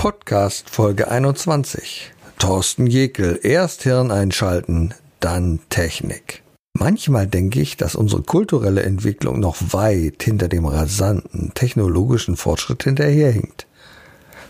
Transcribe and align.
Podcast 0.00 0.70
Folge 0.70 1.10
21. 1.10 2.10
Thorsten 2.38 2.86
Jekel. 2.86 3.38
Erst 3.42 3.82
Hirn 3.82 4.10
einschalten, 4.10 4.94
dann 5.20 5.60
Technik. 5.68 6.42
Manchmal 6.72 7.26
denke 7.26 7.60
ich, 7.60 7.76
dass 7.76 7.96
unsere 7.96 8.22
kulturelle 8.22 8.82
Entwicklung 8.82 9.40
noch 9.40 9.58
weit 9.74 10.22
hinter 10.22 10.48
dem 10.48 10.64
rasanten 10.64 11.52
technologischen 11.52 12.38
Fortschritt 12.38 12.84
hinterherhinkt. 12.84 13.66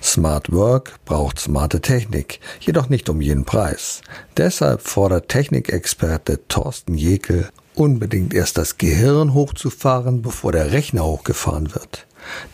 Smart 0.00 0.52
Work 0.52 1.04
braucht 1.04 1.40
smarte 1.40 1.80
Technik, 1.80 2.38
jedoch 2.60 2.88
nicht 2.88 3.08
um 3.08 3.20
jeden 3.20 3.44
Preis. 3.44 4.02
Deshalb 4.36 4.82
fordert 4.82 5.30
Technikexperte 5.30 6.46
Thorsten 6.46 6.94
Jekel 6.94 7.48
unbedingt 7.74 8.34
erst 8.34 8.56
das 8.56 8.78
Gehirn 8.78 9.34
hochzufahren, 9.34 10.22
bevor 10.22 10.52
der 10.52 10.70
Rechner 10.70 11.04
hochgefahren 11.04 11.74
wird. 11.74 12.06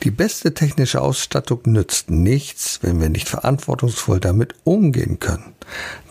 Die 0.03 0.11
beste 0.11 0.55
technische 0.55 1.01
Ausstattung 1.01 1.61
nützt 1.65 2.11
nichts, 2.11 2.81
wenn 2.83 3.01
wir 3.01 3.09
nicht 3.09 3.29
verantwortungsvoll 3.29 4.21
damit 4.21 4.55
umgehen 4.65 5.19
können. 5.21 5.55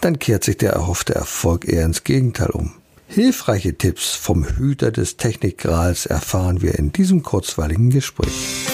Dann 0.01 0.19
kehrt 0.19 0.43
sich 0.43 0.57
der 0.57 0.73
erhoffte 0.73 1.15
Erfolg 1.15 1.67
eher 1.67 1.85
ins 1.85 2.03
Gegenteil 2.03 2.49
um. 2.49 2.73
Hilfreiche 3.07 3.77
Tipps 3.77 4.11
vom 4.11 4.45
Hüter 4.45 4.91
des 4.91 5.17
Technikgrals 5.17 6.05
erfahren 6.05 6.61
wir 6.61 6.75
in 6.75 6.91
diesem 6.91 7.23
kurzweiligen 7.23 7.89
Gespräch. 7.89 8.67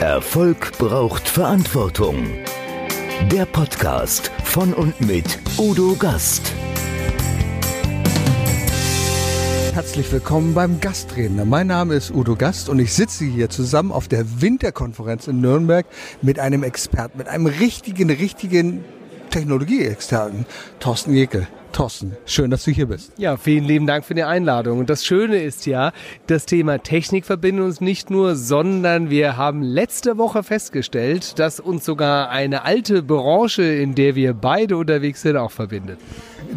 Erfolg 0.00 0.76
braucht 0.78 1.28
Verantwortung. 1.28 2.26
Der 3.32 3.46
Podcast 3.46 4.30
von 4.44 4.72
und 4.74 5.00
mit 5.00 5.38
Udo 5.56 5.96
Gast. 5.96 6.52
Herzlich 9.78 10.10
willkommen 10.10 10.54
beim 10.54 10.80
Gastredner. 10.80 11.44
Mein 11.44 11.68
Name 11.68 11.94
ist 11.94 12.10
Udo 12.10 12.34
Gast 12.34 12.68
und 12.68 12.80
ich 12.80 12.92
sitze 12.92 13.24
hier 13.24 13.48
zusammen 13.48 13.92
auf 13.92 14.08
der 14.08 14.42
Winterkonferenz 14.42 15.28
in 15.28 15.40
Nürnberg 15.40 15.86
mit 16.20 16.40
einem 16.40 16.64
Experten, 16.64 17.16
mit 17.16 17.28
einem 17.28 17.46
richtigen, 17.46 18.10
richtigen 18.10 18.84
Technologieexperten, 19.30 20.46
Thorsten 20.80 21.14
Jekel. 21.14 21.46
Thorsten, 21.72 22.16
schön, 22.26 22.50
dass 22.50 22.64
du 22.64 22.70
hier 22.70 22.86
bist. 22.86 23.12
Ja, 23.18 23.36
vielen 23.36 23.64
lieben 23.64 23.86
Dank 23.86 24.04
für 24.04 24.14
die 24.14 24.22
Einladung. 24.22 24.78
Und 24.78 24.90
das 24.90 25.04
Schöne 25.04 25.42
ist 25.42 25.66
ja, 25.66 25.92
das 26.26 26.46
Thema 26.46 26.82
Technik 26.82 27.26
verbindet 27.26 27.64
uns 27.64 27.80
nicht 27.80 28.10
nur, 28.10 28.36
sondern 28.36 29.10
wir 29.10 29.36
haben 29.36 29.62
letzte 29.62 30.18
Woche 30.18 30.42
festgestellt, 30.42 31.38
dass 31.38 31.60
uns 31.60 31.84
sogar 31.84 32.30
eine 32.30 32.64
alte 32.64 33.02
Branche, 33.02 33.62
in 33.62 33.94
der 33.94 34.14
wir 34.14 34.34
beide 34.34 34.76
unterwegs 34.76 35.22
sind, 35.22 35.36
auch 35.36 35.50
verbindet. 35.50 35.98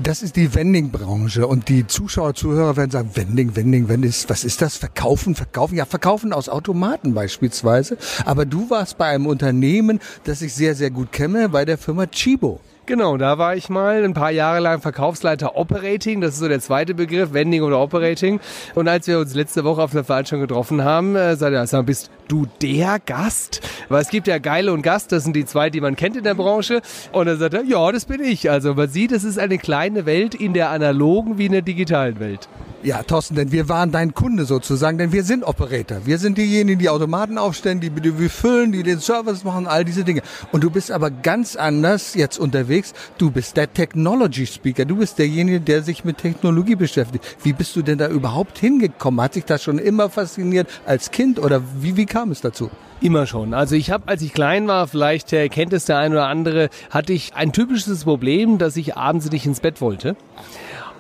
Das 0.02 0.24
ist 0.24 0.38
die 0.38 0.54
Vending-Branche 0.56 1.46
und 1.46 1.68
die 1.68 1.86
Zuschauer, 1.86 2.34
Zuhörer 2.34 2.78
werden 2.78 2.92
sagen, 2.92 3.12
Vending, 3.14 3.56
Vending, 3.56 3.90
Vending, 3.90 4.14
was 4.28 4.44
ist 4.46 4.62
das? 4.62 4.78
Verkaufen, 4.78 5.36
verkaufen, 5.36 5.76
ja, 5.76 5.86
verkaufen 5.86 6.32
aus 6.32 6.48
Automaten 6.48 7.14
beispielsweise. 7.14 7.98
Aber 8.26 8.46
du 8.46 8.70
warst 8.70 8.98
bei 8.98 9.08
einem 9.08 9.26
Unternehmen, 9.26 10.00
das 10.24 10.42
ich 10.42 10.54
sehr, 10.54 10.76
sehr 10.76 10.92
gut 10.92 11.12
kenne, 11.12 11.50
bei 11.50 11.66
der 11.66 11.78
Firma 11.78 12.08
Chibo. 12.08 12.62
Genau, 12.92 13.16
da 13.16 13.38
war 13.38 13.56
ich 13.56 13.70
mal 13.70 14.04
ein 14.04 14.14
paar 14.14 14.32
Jahre 14.32 14.60
lang 14.60 14.82
Verkaufsleiter 14.82 15.56
Operating. 15.56 16.20
Das 16.20 16.34
ist 16.34 16.40
so 16.40 16.50
der 16.50 16.60
zweite 16.60 16.94
Begriff, 16.94 17.32
Vending 17.32 17.62
oder 17.62 17.80
Operating. 17.80 18.42
Und 18.76 18.90
als 18.90 19.08
wir 19.08 19.18
uns 19.18 19.34
letzte 19.34 19.64
Woche 19.64 19.82
auf 19.82 19.94
einer 19.94 20.04
Veranstaltung 20.04 20.46
getroffen 20.46 20.84
haben, 20.84 21.16
äh, 21.16 21.38
sagte 21.38 21.56
er, 21.56 21.66
sag, 21.68 21.86
bist 21.86 22.12
du 22.28 22.48
der 22.62 23.00
Gast? 23.00 23.62
Weil 23.88 24.02
es 24.02 24.10
gibt 24.10 24.28
ja 24.28 24.40
Geile 24.40 24.74
und 24.74 24.82
Gast, 24.82 25.14
das 25.14 25.24
sind 25.24 25.38
die 25.38 25.46
zwei, 25.46 25.70
die 25.70 25.80
man 25.80 25.96
kennt 25.96 26.18
in 26.18 26.26
der 26.26 26.36
Branche. 26.36 26.82
Und 27.14 27.28
dann 27.28 27.40
sagt 27.40 27.54
er, 27.54 27.64
ja, 27.64 27.94
das 27.94 28.04
bin 28.04 28.22
ich. 28.22 28.52
Also 28.52 28.74
man 28.74 28.90
sieht, 28.90 29.14
es 29.14 29.24
ist 29.24 29.40
eine 29.40 29.58
kleine 29.58 30.06
Welt 30.06 30.36
in 30.36 30.54
der 30.54 30.70
analogen 30.70 31.38
wie 31.38 31.46
in 31.46 31.54
der 31.54 31.62
digitalen 31.62 32.20
Welt. 32.20 32.50
Ja, 32.84 33.04
Thorsten, 33.04 33.36
denn 33.36 33.52
wir 33.52 33.70
waren 33.70 33.92
dein 33.92 34.16
Kunde 34.16 34.46
sozusagen, 34.46 34.98
denn 34.98 35.12
wir 35.12 35.24
sind 35.24 35.44
Operator. 35.44 36.00
Wir 36.06 36.18
sind 36.18 36.40
diejenigen, 36.40 36.80
die 36.80 36.90
Automaten 36.90 37.38
aufstellen, 37.38 37.80
die, 37.80 37.92
die 37.92 38.28
füllen, 38.28 38.72
die 38.72 38.82
den 38.82 39.00
Service 39.00 39.44
machen, 39.44 39.68
all 39.68 39.86
diese 39.86 40.04
Dinge. 40.04 40.24
Und 40.52 40.64
du 40.64 40.72
bist 40.72 40.92
aber 40.92 41.12
ganz 41.12 41.56
anders 41.56 42.16
jetzt 42.16 42.40
unterwegs. 42.40 42.81
Du 43.18 43.32
bist 43.32 43.58
der 43.58 43.72
Technology 43.74 44.46
Speaker. 44.46 44.86
Du 44.86 44.98
bist 44.98 45.20
derjenige, 45.20 45.62
der 45.62 45.84
sich 45.84 46.04
mit 46.04 46.18
Technologie 46.18 46.76
beschäftigt. 46.76 47.38
Wie 47.44 47.54
bist 47.54 47.76
du 47.76 47.82
denn 47.82 47.98
da 47.98 48.08
überhaupt 48.08 48.58
hingekommen? 48.58 49.22
Hat 49.22 49.34
sich 49.34 49.46
das 49.46 49.64
schon 49.64 49.78
immer 49.78 50.10
fasziniert 50.10 50.68
als 50.86 51.12
Kind 51.12 51.40
oder 51.40 51.62
wie, 51.80 51.98
wie 51.98 52.06
kam 52.06 52.32
es 52.32 52.42
dazu? 52.42 52.70
Immer 53.02 53.26
schon. 53.26 53.54
Also 53.54 53.76
ich 53.76 53.90
habe, 53.90 54.08
als 54.08 54.22
ich 54.22 54.32
klein 54.32 54.68
war, 54.68 54.88
vielleicht 54.88 55.34
äh, 55.34 55.50
kennt 55.50 55.74
es 55.74 55.86
der 55.86 55.98
ein 55.98 56.12
oder 56.12 56.28
andere, 56.28 56.70
hatte 56.92 57.14
ich 57.14 57.34
ein 57.36 57.52
typisches 57.52 58.04
Problem, 58.04 58.60
dass 58.60 58.78
ich 58.78 58.96
abends 58.96 59.32
nicht 59.32 59.46
ins 59.46 59.60
Bett 59.60 59.82
wollte. 59.82 60.16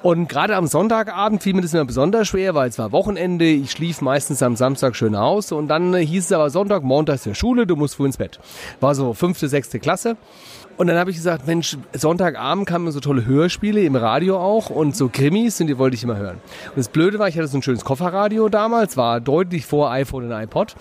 Und 0.01 0.27
gerade 0.27 0.55
am 0.55 0.65
Sonntagabend 0.65 1.43
fiel 1.43 1.53
mir 1.53 1.61
das 1.61 1.75
immer 1.75 1.85
besonders 1.85 2.27
schwer, 2.27 2.55
weil 2.55 2.69
es 2.69 2.79
war 2.79 2.91
Wochenende, 2.91 3.45
ich 3.45 3.69
schlief 3.69 4.01
meistens 4.01 4.41
am 4.41 4.55
Samstag 4.55 4.95
schön 4.95 5.15
aus 5.15 5.51
und 5.51 5.67
dann 5.67 5.95
hieß 5.95 6.25
es 6.25 6.31
aber 6.31 6.49
Sonntag, 6.49 6.81
Montag 6.81 7.15
ist 7.15 7.27
der 7.27 7.35
Schule, 7.35 7.67
du 7.67 7.75
musst 7.75 7.95
früh 7.95 8.07
ins 8.07 8.17
Bett. 8.17 8.39
War 8.79 8.95
so 8.95 9.13
fünfte, 9.13 9.47
sechste 9.47 9.79
Klasse. 9.79 10.17
Und 10.81 10.87
dann 10.87 10.97
habe 10.97 11.11
ich 11.11 11.17
gesagt, 11.17 11.45
Mensch, 11.45 11.77
Sonntagabend 11.93 12.67
kamen 12.67 12.91
so 12.91 12.99
tolle 12.99 13.23
Hörspiele 13.23 13.83
im 13.83 13.95
Radio 13.95 14.39
auch 14.39 14.71
und 14.71 14.95
so 14.95 15.09
Krimis 15.09 15.61
und 15.61 15.67
die 15.67 15.77
wollte 15.77 15.95
ich 15.95 16.03
immer 16.03 16.17
hören. 16.17 16.37
Und 16.69 16.77
das 16.77 16.87
Blöde 16.87 17.19
war, 17.19 17.27
ich 17.27 17.37
hatte 17.37 17.47
so 17.47 17.59
ein 17.59 17.61
schönes 17.61 17.85
Kofferradio 17.85 18.49
damals, 18.49 18.97
war 18.97 19.21
deutlich 19.21 19.67
vor 19.67 19.91
iPhone 19.91 20.23
und 20.23 20.31
iPod 20.31 20.73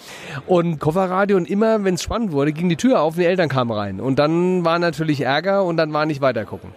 und 0.46 0.78
Kofferradio 0.78 1.36
und 1.36 1.50
immer, 1.50 1.84
wenn 1.84 1.96
es 1.96 2.02
spannend 2.02 2.32
wurde, 2.32 2.54
ging 2.54 2.70
die 2.70 2.76
Tür 2.76 3.02
auf 3.02 3.12
und 3.12 3.20
die 3.20 3.26
Eltern 3.26 3.50
kamen 3.50 3.72
rein. 3.72 4.00
Und 4.00 4.18
dann 4.18 4.64
war 4.64 4.78
natürlich 4.78 5.20
Ärger 5.20 5.64
und 5.64 5.76
dann 5.76 5.92
war 5.92 6.06
nicht 6.06 6.22
weitergucken. 6.22 6.70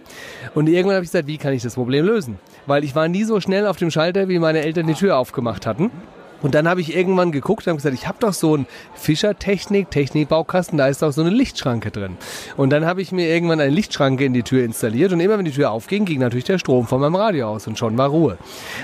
Und 0.54 0.68
irgendwann 0.68 0.96
habe 0.96 1.04
ich 1.06 1.10
gesagt, 1.10 1.26
wie 1.26 1.38
kann 1.38 1.54
ich 1.54 1.62
das 1.62 1.76
Problem 1.76 2.04
lösen? 2.04 2.38
Weil 2.66 2.84
ich 2.84 2.94
war 2.94 3.08
nie 3.08 3.24
so 3.24 3.40
schnell 3.40 3.66
auf 3.66 3.78
dem 3.78 3.90
Schalter, 3.90 4.28
wie 4.28 4.38
meine 4.38 4.60
Eltern 4.60 4.86
die 4.86 4.92
Tür 4.92 5.16
aufgemacht 5.16 5.64
hatten. 5.64 5.90
Und 6.44 6.54
dann 6.54 6.68
habe 6.68 6.82
ich 6.82 6.94
irgendwann 6.94 7.32
geguckt 7.32 7.66
und 7.66 7.76
gesagt, 7.76 7.94
ich 7.94 8.06
habe 8.06 8.18
doch 8.20 8.34
so 8.34 8.52
einen 8.52 8.66
Fischer-Technik, 8.92 9.90
Technikbaukasten, 9.90 10.76
da 10.76 10.88
ist 10.88 11.00
doch 11.00 11.10
so 11.10 11.22
eine 11.22 11.30
Lichtschranke 11.30 11.90
drin. 11.90 12.18
Und 12.58 12.68
dann 12.68 12.84
habe 12.84 13.00
ich 13.00 13.12
mir 13.12 13.28
irgendwann 13.28 13.60
eine 13.60 13.70
Lichtschranke 13.70 14.26
in 14.26 14.34
die 14.34 14.42
Tür 14.42 14.62
installiert 14.62 15.14
und 15.14 15.20
immer 15.20 15.38
wenn 15.38 15.46
die 15.46 15.52
Tür 15.52 15.70
aufging, 15.70 16.04
ging 16.04 16.20
natürlich 16.20 16.44
der 16.44 16.58
Strom 16.58 16.86
von 16.86 17.00
meinem 17.00 17.14
Radio 17.14 17.48
aus 17.48 17.66
und 17.66 17.78
schon 17.78 17.96
war 17.96 18.10
Ruhe. 18.10 18.36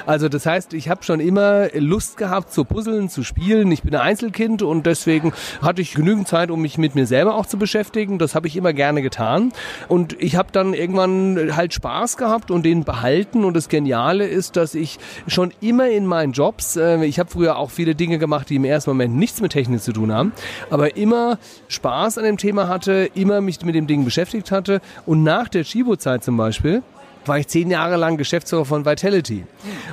Also 0.06 0.30
das 0.30 0.46
heißt, 0.46 0.72
ich 0.72 0.88
habe 0.88 1.02
schon 1.02 1.20
immer 1.20 1.68
Lust 1.74 2.16
gehabt 2.16 2.50
zu 2.50 2.64
puzzeln, 2.64 3.10
zu 3.10 3.22
spielen. 3.24 3.70
Ich 3.72 3.82
bin 3.82 3.94
ein 3.94 4.00
Einzelkind 4.00 4.62
und 4.62 4.86
deswegen 4.86 5.34
hatte 5.60 5.82
ich 5.82 5.92
genügend 5.92 6.28
Zeit, 6.28 6.50
um 6.50 6.62
mich 6.62 6.78
mit 6.78 6.94
mir 6.94 7.06
selber 7.06 7.34
auch 7.34 7.44
zu 7.44 7.58
beschäftigen. 7.58 8.18
Das 8.18 8.34
habe 8.34 8.46
ich 8.46 8.56
immer 8.56 8.72
gerne 8.72 9.02
getan. 9.02 9.52
Und 9.86 10.16
ich 10.18 10.36
habe 10.36 10.48
dann 10.50 10.72
irgendwann 10.72 11.54
halt 11.54 11.74
Spaß 11.74 12.16
gehabt 12.16 12.50
und 12.50 12.62
den 12.62 12.84
behalten. 12.84 13.44
Und 13.44 13.52
das 13.52 13.68
Geniale 13.68 14.26
ist, 14.26 14.56
dass 14.56 14.74
ich 14.74 14.98
schon 15.26 15.52
immer 15.60 15.90
in 15.90 16.06
meinen 16.06 16.32
Jobs, 16.32 16.76
äh, 16.76 17.04
ich 17.04 17.18
habe 17.18 17.28
früher 17.28 17.49
früher 17.50 17.58
auch 17.58 17.70
viele 17.70 17.94
Dinge 17.94 18.18
gemacht, 18.18 18.48
die 18.50 18.56
im 18.56 18.64
ersten 18.64 18.90
Moment 18.90 19.16
nichts 19.16 19.40
mit 19.40 19.52
Technik 19.52 19.82
zu 19.82 19.92
tun 19.92 20.12
haben, 20.12 20.32
aber 20.70 20.96
immer 20.96 21.38
Spaß 21.68 22.18
an 22.18 22.24
dem 22.24 22.36
Thema 22.36 22.68
hatte, 22.68 23.10
immer 23.14 23.40
mich 23.40 23.62
mit 23.64 23.74
dem 23.74 23.86
Ding 23.86 24.04
beschäftigt 24.04 24.50
hatte 24.52 24.80
und 25.06 25.22
nach 25.22 25.48
der 25.48 25.64
Chibo-Zeit 25.64 26.22
zum 26.22 26.36
Beispiel 26.36 26.82
war 27.26 27.38
ich 27.38 27.48
zehn 27.48 27.70
Jahre 27.70 27.96
lang 27.96 28.16
Geschäftsführer 28.16 28.64
von 28.64 28.86
Vitality. 28.86 29.44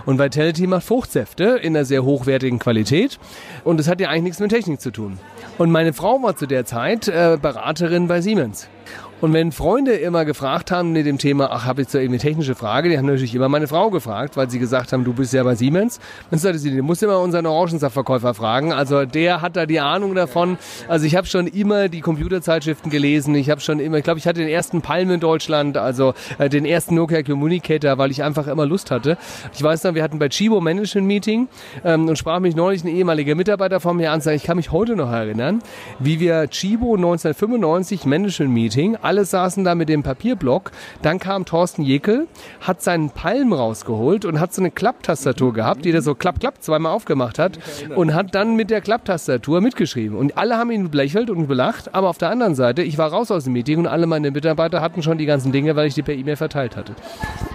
Und 0.05 0.17
Vitality 0.17 0.65
macht 0.65 0.85
Fruchtsäfte 0.85 1.59
in 1.61 1.75
einer 1.75 1.83
sehr 1.83 2.05
hochwertigen 2.05 2.57
Qualität. 2.57 3.19
Und 3.65 3.81
das 3.81 3.89
hat 3.89 3.99
ja 3.99 4.07
eigentlich 4.07 4.23
nichts 4.23 4.39
mit 4.39 4.51
Technik 4.51 4.79
zu 4.79 4.91
tun. 4.91 5.19
Und 5.57 5.69
meine 5.69 5.91
Frau 5.91 6.23
war 6.23 6.37
zu 6.37 6.45
der 6.45 6.63
Zeit 6.63 7.09
äh, 7.09 7.37
Beraterin 7.41 8.07
bei 8.07 8.21
Siemens. 8.21 8.69
Und 9.19 9.33
wenn 9.33 9.51
Freunde 9.51 9.93
immer 9.93 10.25
gefragt 10.25 10.69
haben 10.69 10.91
mit 10.91 11.07
dem 11.07 11.17
Thema, 11.17 11.49
ach, 11.51 11.65
habe 11.65 11.81
ich 11.81 11.89
so 11.89 11.97
irgendwie 11.97 12.19
technische 12.19 12.53
Frage, 12.53 12.87
die 12.87 12.99
haben 12.99 13.07
natürlich 13.07 13.33
immer 13.33 13.49
meine 13.49 13.67
Frau 13.67 13.89
gefragt, 13.89 14.37
weil 14.37 14.47
sie 14.47 14.59
gesagt 14.59 14.93
haben, 14.93 15.03
du 15.03 15.13
bist 15.13 15.33
ja 15.33 15.41
bei 15.41 15.55
Siemens. 15.55 15.99
Dann 16.29 16.37
sagte 16.37 16.59
sie, 16.59 16.75
du 16.75 16.83
musst 16.83 17.01
immer 17.01 17.19
unseren 17.19 17.47
Orangensaftverkäufer 17.47 18.35
fragen. 18.35 18.73
Also 18.73 19.05
der 19.05 19.41
hat 19.41 19.55
da 19.55 19.65
die 19.65 19.79
Ahnung 19.79 20.13
davon. 20.13 20.59
Also 20.87 21.07
ich 21.07 21.15
habe 21.15 21.25
schon 21.25 21.47
immer 21.47 21.89
die 21.89 22.01
Computerzeitschriften 22.01 22.91
gelesen. 22.91 23.33
Ich 23.33 23.49
habe 23.49 23.59
schon 23.59 23.79
immer, 23.79 23.97
ich 23.97 24.03
glaube, 24.03 24.19
ich 24.19 24.27
hatte 24.27 24.39
den 24.39 24.49
ersten 24.49 24.83
Palm 24.83 25.09
in 25.09 25.19
Deutschland, 25.19 25.77
also 25.77 26.13
äh, 26.37 26.47
den 26.47 26.65
ersten 26.65 26.93
Nokia 26.93 27.23
Communicator, 27.23 27.97
weil 27.97 28.11
ich 28.11 28.21
einfach 28.21 28.45
immer 28.45 28.67
Lust 28.67 28.91
hatte. 28.91 29.17
Ich 29.51 29.63
weiß 29.63 29.83
noch, 29.85 29.95
wir 29.95 30.03
hatten 30.03 30.19
bei 30.19 30.29
Chibo 30.29 30.61
Management 30.61 31.07
Meeting 31.07 31.47
ähm, 31.83 32.07
und 32.07 32.19
sprach 32.19 32.39
mich 32.39 32.55
neulich 32.55 32.83
ein 32.83 32.89
ehemaliger 32.89 33.33
Mitarbeiter 33.33 33.79
von 33.79 33.97
mir 33.97 34.11
an, 34.11 34.21
ich 34.27 34.43
kann 34.43 34.57
mich 34.57 34.71
heute 34.71 34.95
noch 34.95 35.11
erinnern, 35.11 35.63
wie 35.97 36.19
wir 36.19 36.47
Chibo 36.49 36.95
1995 36.95 38.05
Management 38.05 38.53
Meeting 38.53 38.97
alle 39.07 39.23
saßen 39.23 39.63
da 39.63 39.73
mit 39.73 39.87
dem 39.87 40.03
Papierblock. 40.03 40.71
Dann 41.01 41.17
kam 41.19 41.45
Thorsten 41.45 41.81
Jekel, 41.81 42.27
hat 42.59 42.81
seinen 42.81 43.09
Palm 43.09 43.53
rausgeholt 43.53 44.25
und 44.25 44.41
hat 44.41 44.53
so 44.53 44.61
eine 44.61 44.69
Klapptastatur 44.69 45.53
gehabt, 45.53 45.85
die 45.85 45.91
er 45.91 46.01
so 46.01 46.13
klapp, 46.13 46.41
klapp 46.41 46.61
zweimal 46.61 46.91
aufgemacht 46.91 47.39
hat 47.39 47.57
und 47.95 48.13
hat 48.13 48.35
dann 48.35 48.57
mit 48.57 48.69
der 48.69 48.81
Klapptastatur 48.81 49.61
mitgeschrieben. 49.61 50.17
Und 50.17 50.37
alle 50.37 50.57
haben 50.57 50.71
ihn 50.71 50.91
belächelt 50.91 51.29
und 51.29 51.47
belacht, 51.47 51.95
aber 51.95 52.09
auf 52.09 52.17
der 52.17 52.29
anderen 52.29 52.53
Seite, 52.53 52.81
ich 52.83 52.97
war 52.97 53.09
raus 53.09 53.31
aus 53.31 53.45
dem 53.45 53.53
Meeting 53.53 53.79
und 53.79 53.87
alle 53.87 54.07
meine 54.07 54.29
Mitarbeiter 54.31 54.81
hatten 54.81 55.01
schon 55.01 55.17
die 55.17 55.25
ganzen 55.25 55.53
Dinge, 55.53 55.77
weil 55.77 55.87
ich 55.87 55.93
die 55.93 56.03
per 56.03 56.13
E-Mail 56.13 56.35
verteilt 56.35 56.75
hatte. 56.75 56.93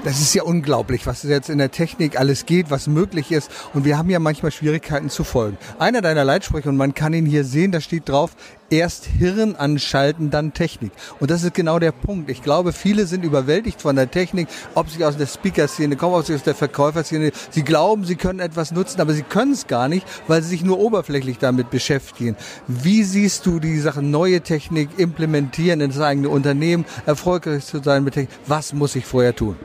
Das 0.05 0.21
ist 0.21 0.35
ja 0.35 0.44
unglaublich, 0.44 1.06
was 1.06 1.23
jetzt 1.23 1.50
in 1.50 1.59
der 1.59 1.71
Technik 1.71 2.19
alles 2.19 2.47
geht, 2.47 2.71
was 2.71 2.87
möglich 2.87 3.31
ist. 3.31 3.50
Und 3.75 3.85
wir 3.85 3.99
haben 3.99 4.09
ja 4.09 4.19
manchmal 4.19 4.53
Schwierigkeiten 4.53 5.11
zu 5.11 5.23
folgen. 5.23 5.59
Einer 5.79 6.00
deiner 6.00 6.25
Leitsprüche, 6.25 6.71
und 6.71 6.79
man 6.79 6.94
kann 6.94 7.12
ihn 7.12 7.26
hier 7.26 7.44
sehen, 7.44 7.73
da 7.73 7.81
steht 7.81 8.09
drauf, 8.09 8.35
erst 8.73 9.05
Hirn 9.05 9.55
anschalten, 9.55 10.31
dann 10.31 10.55
Technik. 10.55 10.93
Und 11.21 11.31
das 11.31 11.45
ist 11.45 11.55
genau 11.55 11.79
der 11.79 11.93
Punkt. 11.93 12.31
Ich 12.31 12.43
glaube, 12.43 12.73
viele 12.73 13.07
sind 13.07 13.25
überwältigt 13.25 13.83
von 13.83 13.95
der 13.95 14.11
Technik, 14.11 14.49
ob 14.75 14.89
sie 14.89 15.05
aus 15.05 15.17
der 15.17 15.27
Speaker-Szene 15.27 15.97
kommen, 15.97 16.15
ob 16.15 16.25
sie 16.25 16.35
aus 16.35 16.43
der 16.43 16.55
Verkäuferszene. 16.55 17.33
Sie 17.51 17.63
glauben, 17.63 18.05
sie 18.05 18.17
können 18.17 18.41
etwas 18.41 18.73
nutzen, 18.73 19.01
aber 19.01 19.13
sie 19.13 19.23
können 19.23 19.53
es 19.53 19.67
gar 19.67 19.89
nicht, 19.89 20.07
weil 20.27 20.43
sie 20.43 20.49
sich 20.49 20.65
nur 20.65 20.79
oberflächlich 20.79 21.39
damit 21.39 21.71
beschäftigen. 21.71 22.37
Wie 22.67 23.03
siehst 23.05 23.45
du 23.45 23.61
die 23.61 23.79
Sache 23.79 24.03
neue 24.03 24.41
Technik 24.41 24.89
implementieren 24.97 25.81
in 25.83 25.91
das 25.91 26.01
eigene 26.01 26.31
Unternehmen, 26.31 26.87
erfolgreich 27.05 27.67
zu 27.67 27.83
sein 27.83 28.05
mit 28.05 28.15
Technik? 28.15 28.35
Was 28.47 28.73
muss 28.73 28.97
ich 28.97 29.05
vorher 29.05 29.37
tun? 29.37 29.57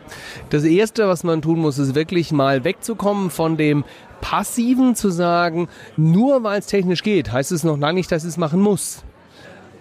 Das 0.50 0.66
Erste, 0.66 1.08
was 1.08 1.24
man 1.24 1.42
tun 1.42 1.60
muss, 1.60 1.78
ist 1.78 1.96
wirklich 1.96 2.32
mal 2.32 2.66
wegzukommen 2.66 3.30
von 3.30 3.56
dem 3.56 3.86
Passiven 4.22 4.96
zu 4.96 5.10
sagen, 5.10 5.68
nur 5.96 6.44
weil 6.44 6.60
es 6.60 6.68
technisch 6.68 7.04
geht, 7.04 7.32
heißt 7.32 7.52
es 7.52 7.64
noch 7.64 7.78
lange 7.78 7.96
nicht, 7.96 8.12
dass 8.12 8.24
es 8.24 8.38
machen 8.38 8.62
muss. 8.62 9.04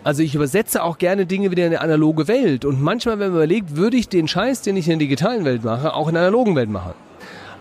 Also 0.04 0.22
ich 0.22 0.36
übersetze 0.36 0.84
auch 0.84 0.98
gerne 0.98 1.26
Dinge 1.26 1.50
wieder 1.50 1.64
in 1.64 1.72
die 1.72 1.78
analoge 1.78 2.28
Welt. 2.28 2.64
Und 2.64 2.80
manchmal, 2.80 3.18
wenn 3.18 3.30
man 3.30 3.38
überlegt, 3.38 3.74
würde 3.74 3.96
ich 3.96 4.08
den 4.08 4.28
Scheiß, 4.28 4.62
den 4.62 4.76
ich 4.76 4.86
in 4.86 5.00
der 5.00 5.06
digitalen 5.06 5.44
Welt 5.44 5.64
mache, 5.64 5.94
auch 5.94 6.06
in 6.06 6.14
der 6.14 6.22
analogen 6.22 6.54
Welt 6.54 6.70
machen. 6.70 6.94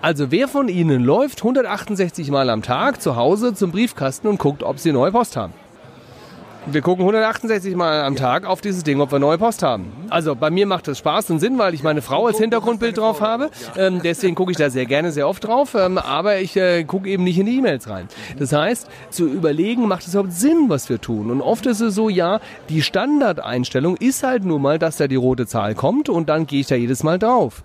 Also 0.01 0.29
wer 0.29 0.47
von 0.47 0.67
Ihnen 0.67 1.03
läuft 1.03 1.39
168 1.39 2.29
Mal 2.29 2.51
am 2.51 2.61
Tag 2.61 3.01
zu 3.01 3.15
Hause 3.15 3.55
zum 3.55 3.71
Briefkasten 3.71 4.27
und 4.27 4.37
guckt, 4.37 4.61
ob 4.61 4.77
Sie 4.77 4.91
neue 4.91 5.11
Post 5.11 5.35
haben? 5.35 5.53
Wir 6.67 6.81
gucken 6.81 7.03
168 7.03 7.75
Mal 7.75 8.01
am 8.01 8.15
Tag 8.15 8.45
auf 8.45 8.59
dieses 8.59 8.83
Ding, 8.83 8.99
ob 8.99 9.11
wir 9.11 9.19
neue 9.19 9.37
Post 9.37 9.61
haben. 9.61 9.91
Also 10.09 10.35
bei 10.35 10.49
mir 10.49 10.65
macht 10.65 10.87
das 10.87 10.97
Spaß 10.97 11.29
und 11.29 11.39
Sinn, 11.39 11.59
weil 11.59 11.75
ich 11.75 11.83
meine 11.83 12.01
Frau 12.01 12.25
als 12.25 12.39
Hintergrundbild 12.39 12.97
drauf 12.97 13.21
habe. 13.21 13.51
Ähm, 13.77 14.01
deswegen 14.03 14.33
gucke 14.33 14.51
ich 14.51 14.57
da 14.57 14.71
sehr 14.71 14.87
gerne, 14.87 15.11
sehr 15.11 15.27
oft 15.27 15.43
drauf. 15.45 15.75
Ähm, 15.75 15.99
aber 15.99 16.39
ich 16.39 16.57
äh, 16.57 16.83
gucke 16.83 17.07
eben 17.07 17.23
nicht 17.23 17.37
in 17.37 17.45
die 17.45 17.57
E-Mails 17.57 17.87
rein. 17.87 18.07
Das 18.39 18.51
heißt, 18.51 18.89
zu 19.11 19.27
überlegen, 19.27 19.87
macht 19.87 20.07
es 20.07 20.15
überhaupt 20.15 20.33
Sinn, 20.33 20.65
was 20.67 20.89
wir 20.89 20.99
tun? 20.99 21.29
Und 21.29 21.41
oft 21.41 21.67
ist 21.67 21.81
es 21.81 21.93
so, 21.93 22.09
ja, 22.09 22.39
die 22.69 22.81
Standardeinstellung 22.81 23.95
ist 23.97 24.23
halt 24.23 24.43
nur 24.43 24.59
mal, 24.59 24.79
dass 24.79 24.97
da 24.97 25.07
die 25.07 25.15
rote 25.15 25.45
Zahl 25.45 25.75
kommt 25.75 26.09
und 26.09 26.29
dann 26.29 26.47
gehe 26.47 26.61
ich 26.61 26.67
da 26.67 26.75
jedes 26.75 27.03
Mal 27.03 27.19
drauf. 27.19 27.63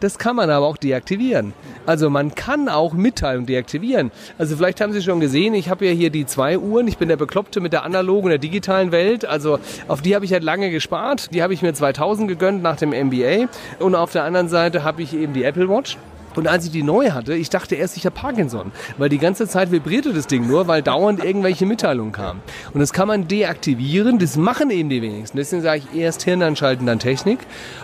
Das 0.00 0.18
kann 0.18 0.36
man 0.36 0.48
aber 0.50 0.66
auch 0.66 0.76
deaktivieren. 0.76 1.52
Also 1.86 2.08
man 2.08 2.34
kann 2.34 2.68
auch 2.68 2.92
Mitteilung 2.92 3.46
deaktivieren. 3.46 4.12
Also 4.38 4.56
vielleicht 4.56 4.80
haben 4.80 4.92
Sie 4.92 5.02
schon 5.02 5.20
gesehen, 5.20 5.54
ich 5.54 5.68
habe 5.68 5.86
ja 5.86 5.92
hier 5.92 6.10
die 6.10 6.26
zwei 6.26 6.58
Uhren. 6.58 6.86
Ich 6.86 6.98
bin 6.98 7.08
der 7.08 7.16
Bekloppte 7.16 7.60
mit 7.60 7.72
der 7.72 7.84
analogen 7.84 8.24
und 8.24 8.30
der 8.30 8.38
digitalen 8.38 8.92
Welt. 8.92 9.24
Also 9.24 9.58
auf 9.88 10.00
die 10.00 10.14
habe 10.14 10.24
ich 10.24 10.32
halt 10.32 10.44
lange 10.44 10.70
gespart. 10.70 11.34
Die 11.34 11.42
habe 11.42 11.52
ich 11.52 11.62
mir 11.62 11.74
2000 11.74 12.28
gegönnt 12.28 12.62
nach 12.62 12.76
dem 12.76 12.90
MBA. 12.90 13.48
Und 13.80 13.94
auf 13.94 14.12
der 14.12 14.24
anderen 14.24 14.48
Seite 14.48 14.84
habe 14.84 15.02
ich 15.02 15.14
eben 15.14 15.32
die 15.32 15.42
Apple 15.42 15.68
Watch. 15.68 15.96
Und 16.38 16.46
als 16.46 16.64
ich 16.66 16.70
die 16.70 16.84
neu 16.84 17.10
hatte, 17.10 17.34
ich 17.34 17.50
dachte 17.50 17.74
erst, 17.74 17.96
ich 17.96 18.06
habe 18.06 18.14
Parkinson, 18.14 18.70
weil 18.96 19.08
die 19.08 19.18
ganze 19.18 19.48
Zeit 19.48 19.72
vibrierte 19.72 20.12
das 20.12 20.28
Ding 20.28 20.46
nur, 20.46 20.68
weil 20.68 20.82
dauernd 20.82 21.24
irgendwelche 21.24 21.66
Mitteilungen 21.66 22.12
kamen. 22.12 22.40
Und 22.72 22.78
das 22.78 22.92
kann 22.92 23.08
man 23.08 23.26
deaktivieren, 23.26 24.20
das 24.20 24.36
machen 24.36 24.70
eben 24.70 24.88
die 24.88 25.02
wenigsten. 25.02 25.36
Deswegen 25.36 25.62
sage 25.62 25.82
ich 25.90 25.98
erst 25.98 26.22
Hirn 26.22 26.42
anschalten, 26.42 26.86
dann 26.86 27.00
Technik. 27.00 27.40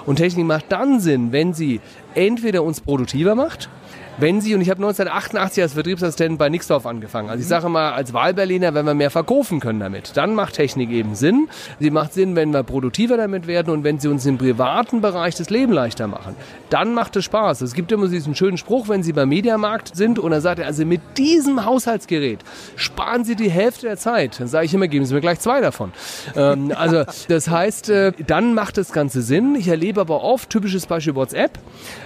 Und 0.07 0.17
Technik 0.17 0.47
macht 0.47 0.67
dann 0.69 1.01
Sinn, 1.01 1.33
wenn 1.33 1.53
sie 1.53 1.81
entweder 2.15 2.63
uns 2.63 2.81
produktiver 2.81 3.35
macht, 3.35 3.69
wenn 4.17 4.41
Sie, 4.41 4.55
und 4.55 4.61
ich 4.61 4.71
habe 4.71 4.79
1988 4.79 5.63
als 5.63 5.73
Vertriebsassistent 5.73 6.39
bei 6.39 6.49
Nixdorf 6.49 6.87
angefangen. 6.87 7.31
Also 7.31 7.43
ich 7.43 7.49
sage 7.49 7.69
mal, 7.69 7.93
als 7.93 8.13
Wahlberliner, 8.13 8.73
wenn 8.73 8.87
wir 8.87 8.95
mehr 8.95 9.11
verkaufen 9.11 9.59
können 9.59 9.81
damit, 9.81 10.17
dann 10.17 10.35
macht 10.35 10.55
Technik 10.55 10.91
eben 10.91 11.17
Sinn. 11.17 11.49
Sie 11.81 11.91
macht 11.91 12.13
Sinn, 12.13 12.37
wenn 12.37 12.53
wir 12.53 12.63
produktiver 12.63 13.17
damit 13.17 13.49
werden 13.49 13.73
und 13.73 13.83
wenn 13.83 13.99
sie 13.99 14.09
uns 14.09 14.25
im 14.27 14.39
privaten 14.39 15.01
Bereich 15.01 15.35
das 15.35 15.51
Leben 15.51 15.73
leichter 15.73 16.07
machen. 16.07 16.37
Dann 16.71 16.95
macht 16.95 17.17
es 17.17 17.25
Spaß. 17.25 17.63
Es 17.63 17.75
gibt 17.75 17.91
immer 17.91 18.07
diesen 18.07 18.37
schönen 18.37 18.57
Spruch, 18.57 18.89
wenn 18.89 19.03
Sie 19.03 19.13
beim 19.13 19.29
Mediamarkt 19.29 19.97
sind 19.97 20.21
und 20.21 20.31
er 20.31 20.41
sagt 20.41 20.61
er, 20.61 20.67
also 20.67 20.85
mit 20.87 21.01
diesem 21.19 21.65
Haushaltsgerät 21.65 22.41
sparen 22.77 23.25
Sie 23.25 23.35
die 23.35 23.51
Hälfte 23.51 23.87
der 23.87 23.97
Zeit. 23.97 24.39
Dann 24.39 24.49
sage 24.49 24.67
ich 24.67 24.75
immer, 24.75 24.87
geben 24.87 25.05
Sie 25.07 25.15
mir 25.15 25.21
gleich 25.21 25.41
zwei 25.41 25.61
davon. 25.61 25.93
ähm, 26.37 26.73
also 26.77 27.05
das 27.29 27.51
heißt, 27.51 27.91
äh, 27.91 28.13
dann 28.27 28.55
macht 28.55 28.77
das 28.77 28.93
Ganze 28.93 29.23
Sinn. 29.23 29.57
Ich 29.57 29.67
erlebe 29.67 30.01
aber 30.01 30.23
oft, 30.23 30.51
typisches 30.51 30.87
Beispiel 30.87 31.17
WhatsApp, 31.17 31.59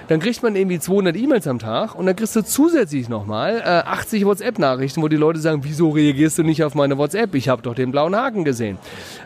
dann 0.09 0.21
kriegt 0.21 0.43
man 0.43 0.57
irgendwie 0.57 0.81
200 0.81 1.17
E-Mails 1.17 1.47
am 1.47 1.59
Tag 1.59 1.95
und 1.95 2.07
dann 2.07 2.17
kriegst 2.17 2.35
du 2.35 2.43
zusätzlich 2.43 3.09
nochmal 3.09 3.61
äh, 3.61 3.89
80 3.89 4.25
WhatsApp-Nachrichten, 4.25 5.03
wo 5.03 5.09
die 5.09 5.17
Leute 5.17 5.39
sagen, 5.39 5.61
wieso 5.65 5.91
reagierst 5.91 6.39
du 6.39 6.43
nicht 6.43 6.65
auf 6.65 6.75
meine 6.75 6.99
WhatsApp? 6.99 7.35
Ich 7.35 7.49
habe 7.49 7.63
doch 7.63 7.75
den 7.75 7.93
blauen 7.93 8.17
Haken 8.17 8.45
gesehen. 8.45 8.79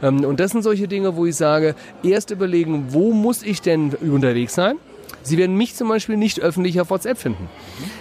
Ähm, 0.02 0.24
und 0.24 0.40
das 0.40 0.50
sind 0.50 0.62
solche 0.62 0.88
Dinge, 0.88 1.16
wo 1.16 1.24
ich 1.26 1.36
sage, 1.36 1.74
erst 2.02 2.30
überlegen, 2.30 2.86
wo 2.88 3.12
muss 3.12 3.42
ich 3.42 3.62
denn 3.62 3.90
unterwegs 4.00 4.54
sein? 4.54 4.76
Sie 5.22 5.38
werden 5.38 5.56
mich 5.56 5.74
zum 5.74 5.88
Beispiel 5.88 6.16
nicht 6.16 6.40
öffentlich 6.40 6.80
auf 6.80 6.90
WhatsApp 6.90 7.18
finden, 7.18 7.48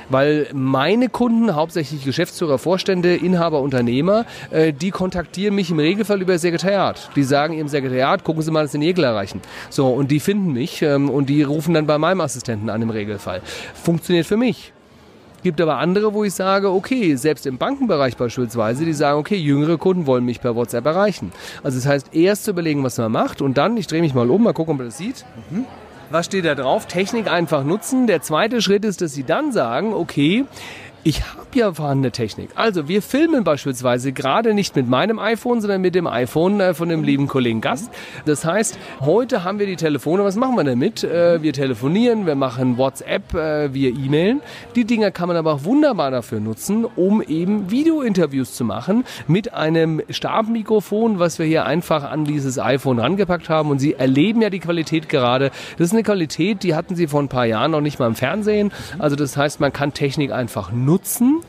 weil 0.09 0.47
meine 0.53 1.09
Kunden, 1.09 1.56
hauptsächlich 1.56 2.03
Geschäftsführer, 2.03 2.57
Vorstände, 2.57 3.15
Inhaber, 3.15 3.62
Unternehmer, 3.62 4.25
äh, 4.50 4.73
die 4.73 4.91
kontaktieren 4.91 5.56
mich 5.56 5.69
im 5.71 5.79
Regelfall 5.79 6.21
über 6.21 6.38
Sekretariat. 6.38 7.09
Die 7.15 7.23
sagen 7.23 7.53
ihrem 7.53 7.68
Sekretariat, 7.68 8.23
gucken 8.23 8.41
Sie 8.41 8.51
mal, 8.51 8.63
dass 8.63 8.71
Sie 8.71 8.79
den 8.79 8.83
Jägel 8.83 9.03
erreichen. 9.03 9.41
So, 9.69 9.88
und 9.88 10.12
die 10.12 10.19
finden 10.19 10.53
mich 10.53 10.81
ähm, 10.81 11.09
und 11.09 11.29
die 11.29 11.44
rufen 11.44 11.73
dann 11.73 11.88
bei 11.88 11.97
meinem 11.97 12.21
Assistenten 12.21 12.69
an 12.69 12.81
im 12.81 12.89
Regelfall. 12.89 13.41
Funktioniert 13.74 14.25
für 14.25 14.38
mich. 14.38 14.74
Gibt 15.44 15.59
aber 15.59 15.77
andere, 15.77 16.13
wo 16.13 16.24
ich 16.24 16.33
sage, 16.33 16.69
okay, 16.69 17.15
selbst 17.15 17.47
im 17.47 17.57
Bankenbereich 17.57 18.15
beispielsweise, 18.15 18.85
die 18.85 18.94
sagen, 18.94 19.19
okay, 19.19 19.38
jüngere 19.38 19.77
Kunden 19.77 20.06
wollen 20.06 20.24
mich 20.24 20.39
per 20.39 20.56
WhatsApp 20.56 20.85
erreichen. 20.85 21.31
Also 21.63 21.79
das 21.79 21.88
heißt, 21.88 22.13
erst 22.13 22.44
zu 22.44 22.51
überlegen, 22.51 22.83
was 22.83 22.97
man 23.00 23.12
macht 23.12 23.41
und 23.41 23.57
dann, 23.57 23.75
ich 23.77 23.88
drehe 23.88 24.01
mich 24.01 24.13
mal 24.13 24.29
um, 24.29 24.44
mal 24.44 24.53
gucken, 24.53 24.74
ob 24.74 24.77
man 24.77 24.88
das 24.88 24.97
sieht. 24.97 25.25
Mhm. 25.50 25.65
Was 26.11 26.25
steht 26.25 26.43
da 26.43 26.55
drauf? 26.55 26.87
Technik 26.87 27.31
einfach 27.31 27.63
nutzen. 27.63 28.05
Der 28.05 28.21
zweite 28.21 28.61
Schritt 28.61 28.83
ist, 28.83 28.99
dass 28.99 29.13
Sie 29.13 29.23
dann 29.23 29.53
sagen, 29.53 29.93
okay, 29.93 30.43
ich 31.03 31.24
habe 31.24 31.48
ja 31.56 31.74
vorhandene 31.74 32.12
Technik. 32.12 32.50
Also 32.53 32.88
wir 32.88 33.01
filmen 33.01 33.44
beispielsweise 33.44 34.12
gerade 34.12 34.53
nicht 34.53 34.75
mit 34.75 34.88
meinem 34.88 35.18
iPhone, 35.18 35.59
sondern 35.59 35.81
mit 35.81 35.95
dem 35.95 36.06
iPhone 36.06 36.59
äh, 36.59 36.74
von 36.75 36.89
dem 36.89 37.03
lieben 37.03 37.27
Kollegen 37.27 37.59
Gast. 37.59 37.89
Das 38.25 38.45
heißt, 38.45 38.77
heute 39.00 39.44
haben 39.44 39.57
wir 39.57 39.65
die 39.65 39.77
Telefone. 39.77 40.24
Was 40.24 40.36
machen 40.36 40.56
wir 40.56 40.63
damit? 40.63 41.03
Äh, 41.03 41.42
wir 41.42 41.53
telefonieren, 41.53 42.27
wir 42.27 42.36
machen 42.36 42.77
WhatsApp, 42.77 43.33
äh, 43.33 43.74
wir 43.74 43.89
E-Mailen. 43.89 44.42
Die 44.75 44.86
Dinger 44.86 45.09
kann 45.09 45.27
man 45.27 45.38
aber 45.38 45.53
auch 45.53 45.63
wunderbar 45.63 46.12
dafür 46.12 46.39
nutzen, 46.39 46.86
um 46.86 47.24
eben 47.24 47.71
Videointerviews 47.71 48.53
zu 48.53 48.63
machen 48.63 49.03
mit 49.27 49.56
einem 49.56 50.03
Stabmikrofon, 50.09 51.18
was 51.18 51.39
wir 51.39 51.48
hier 51.48 51.65
einfach 51.65 52.03
an 52.03 52.25
dieses 52.25 52.59
iPhone 52.59 53.00
rangepackt 53.00 53.50
haben. 53.50 53.71
Und 53.71 53.80
Sie 53.80 53.95
erleben 53.95 54.42
ja 54.44 54.51
die 54.51 54.59
Qualität 54.59 55.09
gerade. 55.09 55.50
Das 55.80 55.88
ist 55.88 55.94
eine 55.94 56.03
Qualität, 56.03 56.62
die 56.62 56.75
hatten 56.75 56.95
Sie 56.95 57.07
vor 57.07 57.24
ein 57.24 57.30
paar 57.30 57.45
Jahren 57.45 57.71
noch 57.71 57.81
nicht 57.81 57.98
mal 57.98 58.06
im 58.06 58.15
Fernsehen. 58.15 58.71
Also 59.00 59.15
das 59.15 59.36
heißt, 59.36 59.59
man 59.59 59.74
kann 59.74 59.94
Technik 59.94 60.31
einfach 60.31 60.71
nutzen 60.71 60.90
nutzen 60.91 61.39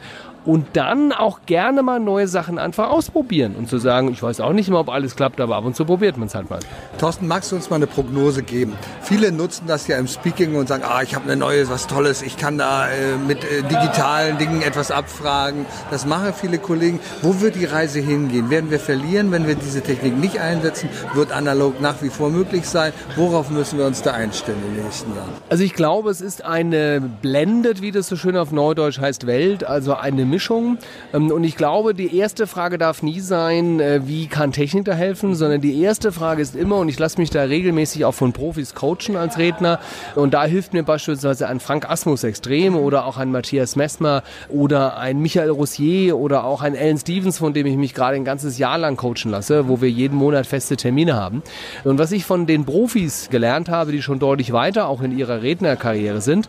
und 0.44 0.66
dann 0.74 1.12
auch 1.12 1.40
gerne 1.46 1.82
mal 1.82 2.00
neue 2.00 2.28
Sachen 2.28 2.58
einfach 2.58 2.90
ausprobieren 2.90 3.54
und 3.56 3.68
zu 3.68 3.78
sagen, 3.78 4.10
ich 4.10 4.22
weiß 4.22 4.40
auch 4.40 4.52
nicht 4.52 4.68
immer, 4.68 4.80
ob 4.80 4.88
alles 4.88 5.16
klappt, 5.16 5.40
aber 5.40 5.56
ab 5.56 5.64
und 5.64 5.76
zu 5.76 5.84
probiert 5.84 6.16
man 6.16 6.28
es 6.28 6.34
halt 6.34 6.50
mal. 6.50 6.58
Thorsten, 6.98 7.26
magst 7.28 7.52
du 7.52 7.56
uns 7.56 7.70
mal 7.70 7.76
eine 7.76 7.86
Prognose 7.86 8.42
geben? 8.42 8.74
Viele 9.02 9.32
nutzen 9.32 9.64
das 9.66 9.86
ja 9.86 9.98
im 9.98 10.08
Speaking 10.08 10.56
und 10.56 10.68
sagen, 10.68 10.82
ah, 10.86 11.02
ich 11.02 11.14
habe 11.14 11.24
eine 11.24 11.36
neue, 11.36 11.68
was 11.68 11.86
Tolles, 11.86 12.22
ich 12.22 12.36
kann 12.36 12.58
da 12.58 12.88
äh, 12.88 13.16
mit 13.16 13.44
äh, 13.44 13.62
digitalen 13.62 14.38
Dingen 14.38 14.62
etwas 14.62 14.90
abfragen. 14.90 15.66
Das 15.90 16.06
machen 16.06 16.32
viele 16.34 16.58
Kollegen. 16.58 17.00
Wo 17.22 17.40
wird 17.40 17.54
die 17.54 17.64
Reise 17.64 18.00
hingehen? 18.00 18.50
Werden 18.50 18.70
wir 18.70 18.80
verlieren, 18.80 19.30
wenn 19.32 19.46
wir 19.46 19.54
diese 19.54 19.80
Technik 19.80 20.18
nicht 20.18 20.40
einsetzen? 20.40 20.88
Wird 21.14 21.32
analog 21.32 21.80
nach 21.80 22.02
wie 22.02 22.08
vor 22.08 22.30
möglich 22.30 22.66
sein? 22.66 22.92
Worauf 23.16 23.50
müssen 23.50 23.78
wir 23.78 23.86
uns 23.86 24.02
da 24.02 24.12
einstellen 24.12 24.58
in 24.66 24.74
den 24.74 24.84
nächsten 24.84 25.14
Jahren? 25.14 25.30
Also 25.48 25.62
ich 25.64 25.74
glaube, 25.74 26.10
es 26.10 26.20
ist 26.20 26.44
eine 26.44 27.00
Blended, 27.00 27.82
wie 27.82 27.92
das 27.92 28.08
so 28.08 28.16
schön 28.16 28.36
auf 28.36 28.52
Neudeutsch 28.52 28.98
heißt, 28.98 29.26
Welt, 29.26 29.64
also 29.64 29.94
eine 29.94 30.24
Mischung. 30.32 30.78
Ähm, 31.12 31.30
und 31.30 31.44
ich 31.44 31.56
glaube, 31.56 31.94
die 31.94 32.16
erste 32.16 32.46
Frage 32.46 32.78
darf 32.78 33.02
nie 33.02 33.20
sein, 33.20 33.78
äh, 33.80 34.00
wie 34.06 34.26
kann 34.26 34.50
Technik 34.50 34.86
da 34.86 34.94
helfen, 34.94 35.34
sondern 35.34 35.60
die 35.60 35.80
erste 35.80 36.10
Frage 36.10 36.40
ist 36.40 36.56
immer, 36.56 36.78
und 36.78 36.88
ich 36.88 36.98
lasse 36.98 37.20
mich 37.20 37.28
da 37.28 37.42
regelmäßig 37.42 38.06
auch 38.06 38.14
von 38.14 38.32
Profis 38.32 38.74
coachen 38.74 39.16
als 39.16 39.36
Redner, 39.36 39.78
und 40.14 40.32
da 40.32 40.44
hilft 40.44 40.72
mir 40.72 40.82
beispielsweise 40.82 41.46
ein 41.48 41.60
Frank 41.60 41.88
Asmus 41.88 42.24
extrem 42.24 42.76
oder 42.76 43.04
auch 43.04 43.18
ein 43.18 43.30
Matthias 43.30 43.76
Messmer 43.76 44.22
oder 44.48 44.96
ein 44.96 45.20
Michael 45.20 45.50
Rossier 45.50 46.16
oder 46.16 46.44
auch 46.44 46.62
ein 46.62 46.74
Alan 46.74 46.98
Stevens, 46.98 47.38
von 47.38 47.52
dem 47.52 47.66
ich 47.66 47.76
mich 47.76 47.92
gerade 47.92 48.16
ein 48.16 48.24
ganzes 48.24 48.56
Jahr 48.56 48.78
lang 48.78 48.96
coachen 48.96 49.30
lasse, 49.30 49.68
wo 49.68 49.82
wir 49.82 49.90
jeden 49.90 50.16
Monat 50.16 50.46
feste 50.46 50.76
Termine 50.76 51.14
haben. 51.14 51.42
Und 51.84 51.98
was 51.98 52.10
ich 52.12 52.24
von 52.24 52.46
den 52.46 52.64
Profis 52.64 53.28
gelernt 53.30 53.68
habe, 53.68 53.92
die 53.92 54.00
schon 54.00 54.18
deutlich 54.18 54.52
weiter 54.52 54.88
auch 54.88 55.02
in 55.02 55.16
ihrer 55.16 55.42
Rednerkarriere 55.42 56.22
sind, 56.22 56.48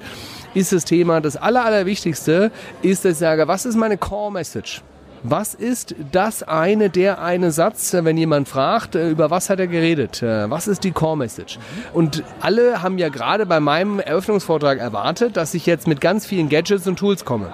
ist 0.54 0.72
das 0.72 0.86
Thema, 0.86 1.22
das 1.22 1.38
Aller, 1.38 1.66
Allerwichtigste 1.66 2.52
ist, 2.82 3.06
dass 3.06 3.14
ich 3.14 3.18
sage, 3.20 3.48
was 3.48 3.66
ist 3.66 3.76
meine 3.76 3.98
Core 3.98 4.32
Message? 4.32 4.82
Was 5.26 5.54
ist 5.54 5.96
das 6.12 6.44
eine, 6.44 6.90
der 6.90 7.22
eine 7.22 7.52
Satz, 7.52 7.94
wenn 7.94 8.18
jemand 8.18 8.50
fragt, 8.50 8.96
äh, 8.96 9.10
über 9.10 9.32
was 9.32 9.50
hat 9.50 9.58
er 9.58 9.68
geredet? 9.68 10.22
Äh, 10.22 10.50
was 10.50 10.68
ist 10.68 10.84
die 10.84 10.92
Core 10.92 11.16
Message? 11.16 11.60
Und 11.94 12.24
alle 12.42 12.82
haben 12.82 12.98
ja 12.98 13.08
gerade 13.08 13.46
bei 13.46 13.62
meinem 13.62 14.02
Eröffnungsvortrag 14.02 14.80
erwartet, 14.80 15.38
dass 15.38 15.54
ich 15.54 15.66
jetzt 15.66 15.88
mit 15.88 16.02
ganz 16.02 16.26
vielen 16.26 16.50
Gadgets 16.50 16.88
und 16.88 17.00
Tools 17.00 17.24
komme. 17.24 17.54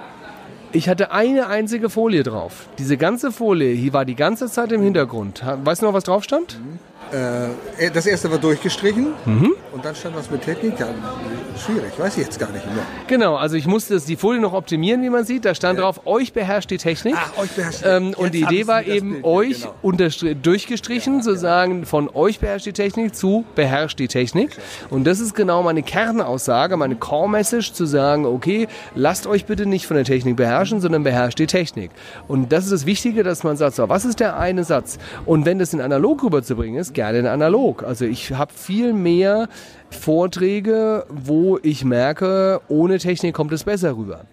Ich 0.72 0.88
hatte 0.88 1.12
eine 1.12 1.46
einzige 1.46 1.90
Folie 1.90 2.24
drauf. 2.24 2.66
Diese 2.78 2.96
ganze 2.96 3.30
Folie, 3.30 3.72
hier 3.72 3.92
war 3.92 4.04
die 4.04 4.16
ganze 4.16 4.48
Zeit 4.48 4.72
im 4.72 4.82
Hintergrund. 4.82 5.44
Weißt 5.64 5.82
du 5.82 5.86
noch, 5.86 5.94
was 5.94 6.04
drauf 6.04 6.24
stand? 6.24 6.58
Äh, 7.12 7.90
das 7.92 8.06
erste 8.06 8.30
war 8.30 8.38
durchgestrichen 8.38 9.14
mhm. 9.24 9.54
und 9.72 9.84
dann 9.84 9.94
stand 9.94 10.16
was 10.16 10.30
mit 10.30 10.42
Technik. 10.42 10.78
Ja, 10.78 10.88
schwierig, 11.58 11.98
weiß 11.98 12.16
ich 12.16 12.24
jetzt 12.24 12.38
gar 12.38 12.50
nicht 12.50 12.66
mehr. 12.66 12.84
Genau, 13.06 13.36
also 13.36 13.56
ich 13.56 13.66
musste 13.66 13.98
die 14.00 14.16
Folie 14.16 14.40
noch 14.40 14.52
optimieren, 14.52 15.02
wie 15.02 15.10
man 15.10 15.24
sieht. 15.24 15.44
Da 15.44 15.54
stand 15.54 15.78
ja. 15.78 15.84
drauf, 15.84 16.06
euch 16.06 16.32
beherrscht 16.32 16.70
die 16.70 16.78
Technik. 16.78 17.14
Ach, 17.16 17.38
euch 17.38 17.50
beherrscht 17.50 17.84
die 17.84 17.88
ähm, 17.88 18.14
Und 18.16 18.34
die 18.34 18.42
Idee 18.42 18.66
war 18.66 18.84
eben, 18.84 19.12
Bild, 19.12 19.24
euch 19.24 19.66
genau. 19.82 20.34
durchgestrichen, 20.42 21.16
ja, 21.16 21.22
sozusagen 21.22 21.86
von 21.86 22.08
euch 22.12 22.40
beherrscht 22.40 22.66
die 22.66 22.72
Technik 22.72 23.14
zu 23.14 23.44
beherrscht 23.54 23.98
die 23.98 24.08
Technik. 24.08 24.56
Und 24.90 25.04
das 25.04 25.20
ist 25.20 25.34
genau 25.34 25.62
meine 25.62 25.82
Kernaussage, 25.82 26.76
meine 26.76 26.96
Core-Message, 26.96 27.72
zu 27.72 27.86
sagen, 27.86 28.26
okay, 28.26 28.68
lasst 28.94 29.26
euch 29.26 29.46
bitte 29.46 29.66
nicht 29.66 29.86
von 29.86 29.96
der 29.96 30.04
Technik 30.04 30.36
beherrschen, 30.36 30.80
sondern 30.80 31.02
beherrscht 31.02 31.38
die 31.38 31.46
Technik. 31.46 31.90
Und 32.28 32.52
das 32.52 32.64
ist 32.64 32.72
das 32.72 32.86
Wichtige, 32.86 33.22
dass 33.22 33.44
man 33.44 33.56
sagt, 33.56 33.76
so, 33.76 33.88
was 33.88 34.04
ist 34.04 34.20
der 34.20 34.38
eine 34.38 34.64
Satz? 34.64 34.98
Und 35.26 35.46
wenn 35.46 35.58
das 35.58 35.72
in 35.72 35.80
analog 35.80 36.22
rüberzubringen 36.22 36.80
ist, 36.80 36.94
gerne 36.94 37.18
in 37.18 37.26
analog. 37.26 37.82
Also 37.82 38.04
ich 38.04 38.32
habe 38.32 38.52
viel 38.52 38.92
mehr 38.92 39.48
Vorträge, 39.90 41.04
wo 41.08 41.58
ich 41.62 41.84
merke, 41.84 42.60
ohne 42.68 42.98
Technik 42.98 43.34
kommt 43.34 43.52
es 43.52 43.64
besser 43.64 43.96
rüber. 43.96 44.24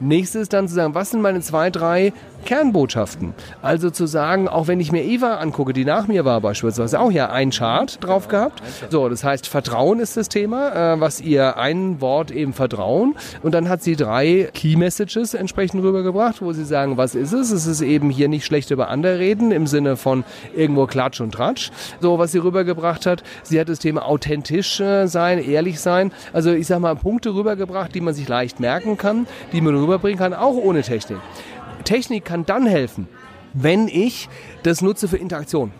Nächstes 0.00 0.48
dann 0.48 0.66
zu 0.66 0.74
sagen, 0.74 0.94
was 0.94 1.10
sind 1.10 1.20
meine 1.20 1.40
zwei, 1.40 1.70
drei 1.70 2.12
Kernbotschaften? 2.42 3.34
Also 3.62 3.90
zu 3.90 4.06
sagen, 4.06 4.48
auch 4.48 4.66
wenn 4.66 4.80
ich 4.80 4.92
mir 4.92 5.04
Eva 5.04 5.36
angucke, 5.36 5.72
die 5.72 5.84
nach 5.84 6.08
mir 6.08 6.24
war 6.24 6.40
beispielsweise, 6.40 6.98
auch 7.00 7.12
ja 7.12 7.30
ein 7.30 7.50
Chart 7.50 8.02
drauf 8.02 8.28
gehabt. 8.28 8.62
So, 8.90 9.08
das 9.08 9.22
heißt, 9.22 9.46
Vertrauen 9.46 10.00
ist 10.00 10.16
das 10.16 10.28
Thema, 10.28 10.94
äh, 10.94 11.00
was 11.00 11.20
ihr 11.20 11.56
ein 11.58 12.00
Wort 12.00 12.30
eben 12.30 12.52
Vertrauen. 12.52 13.14
Und 13.42 13.54
dann 13.54 13.68
hat 13.68 13.82
sie 13.82 13.94
drei 13.94 14.50
Key 14.52 14.76
Messages 14.76 15.34
entsprechend 15.34 15.82
rübergebracht, 15.82 16.42
wo 16.42 16.52
sie 16.52 16.64
sagen, 16.64 16.96
was 16.96 17.14
ist 17.14 17.32
es? 17.32 17.52
Es 17.52 17.66
ist 17.66 17.80
eben 17.80 18.10
hier 18.10 18.28
nicht 18.28 18.44
schlecht 18.44 18.70
über 18.70 18.88
andere 18.88 19.18
reden, 19.18 19.52
im 19.52 19.66
Sinne 19.66 19.96
von 19.96 20.24
irgendwo 20.54 20.86
Klatsch 20.86 21.20
und 21.20 21.32
Tratsch. 21.32 21.70
So, 22.00 22.18
was 22.18 22.32
sie 22.32 22.38
rübergebracht 22.38 23.06
hat. 23.06 23.22
Sie 23.44 23.60
hat 23.60 23.68
das 23.68 23.78
Thema 23.78 24.04
authentisch 24.04 24.80
äh, 24.80 25.06
sein, 25.06 25.38
ehrlich 25.38 25.80
sein. 25.80 26.12
Also 26.32 26.50
ich 26.50 26.66
sag 26.66 26.80
mal, 26.80 26.96
Punkte 26.96 27.34
rübergebracht, 27.34 27.94
die 27.94 28.00
man 28.00 28.14
sich 28.14 28.26
leicht 28.28 28.58
merken 28.58 28.96
kann, 28.96 29.26
die 29.52 29.60
man 29.60 29.76
rüber 29.76 29.92
rüberbringen 29.92 30.18
kann, 30.18 30.34
auch 30.34 30.56
ohne 30.56 30.82
Technik. 30.82 31.18
Technik 31.84 32.24
kann 32.24 32.46
dann 32.46 32.66
helfen, 32.66 33.08
wenn 33.52 33.88
ich 33.88 34.28
das 34.62 34.80
nutze 34.82 35.08
für 35.08 35.16
Interaktion. 35.16 35.72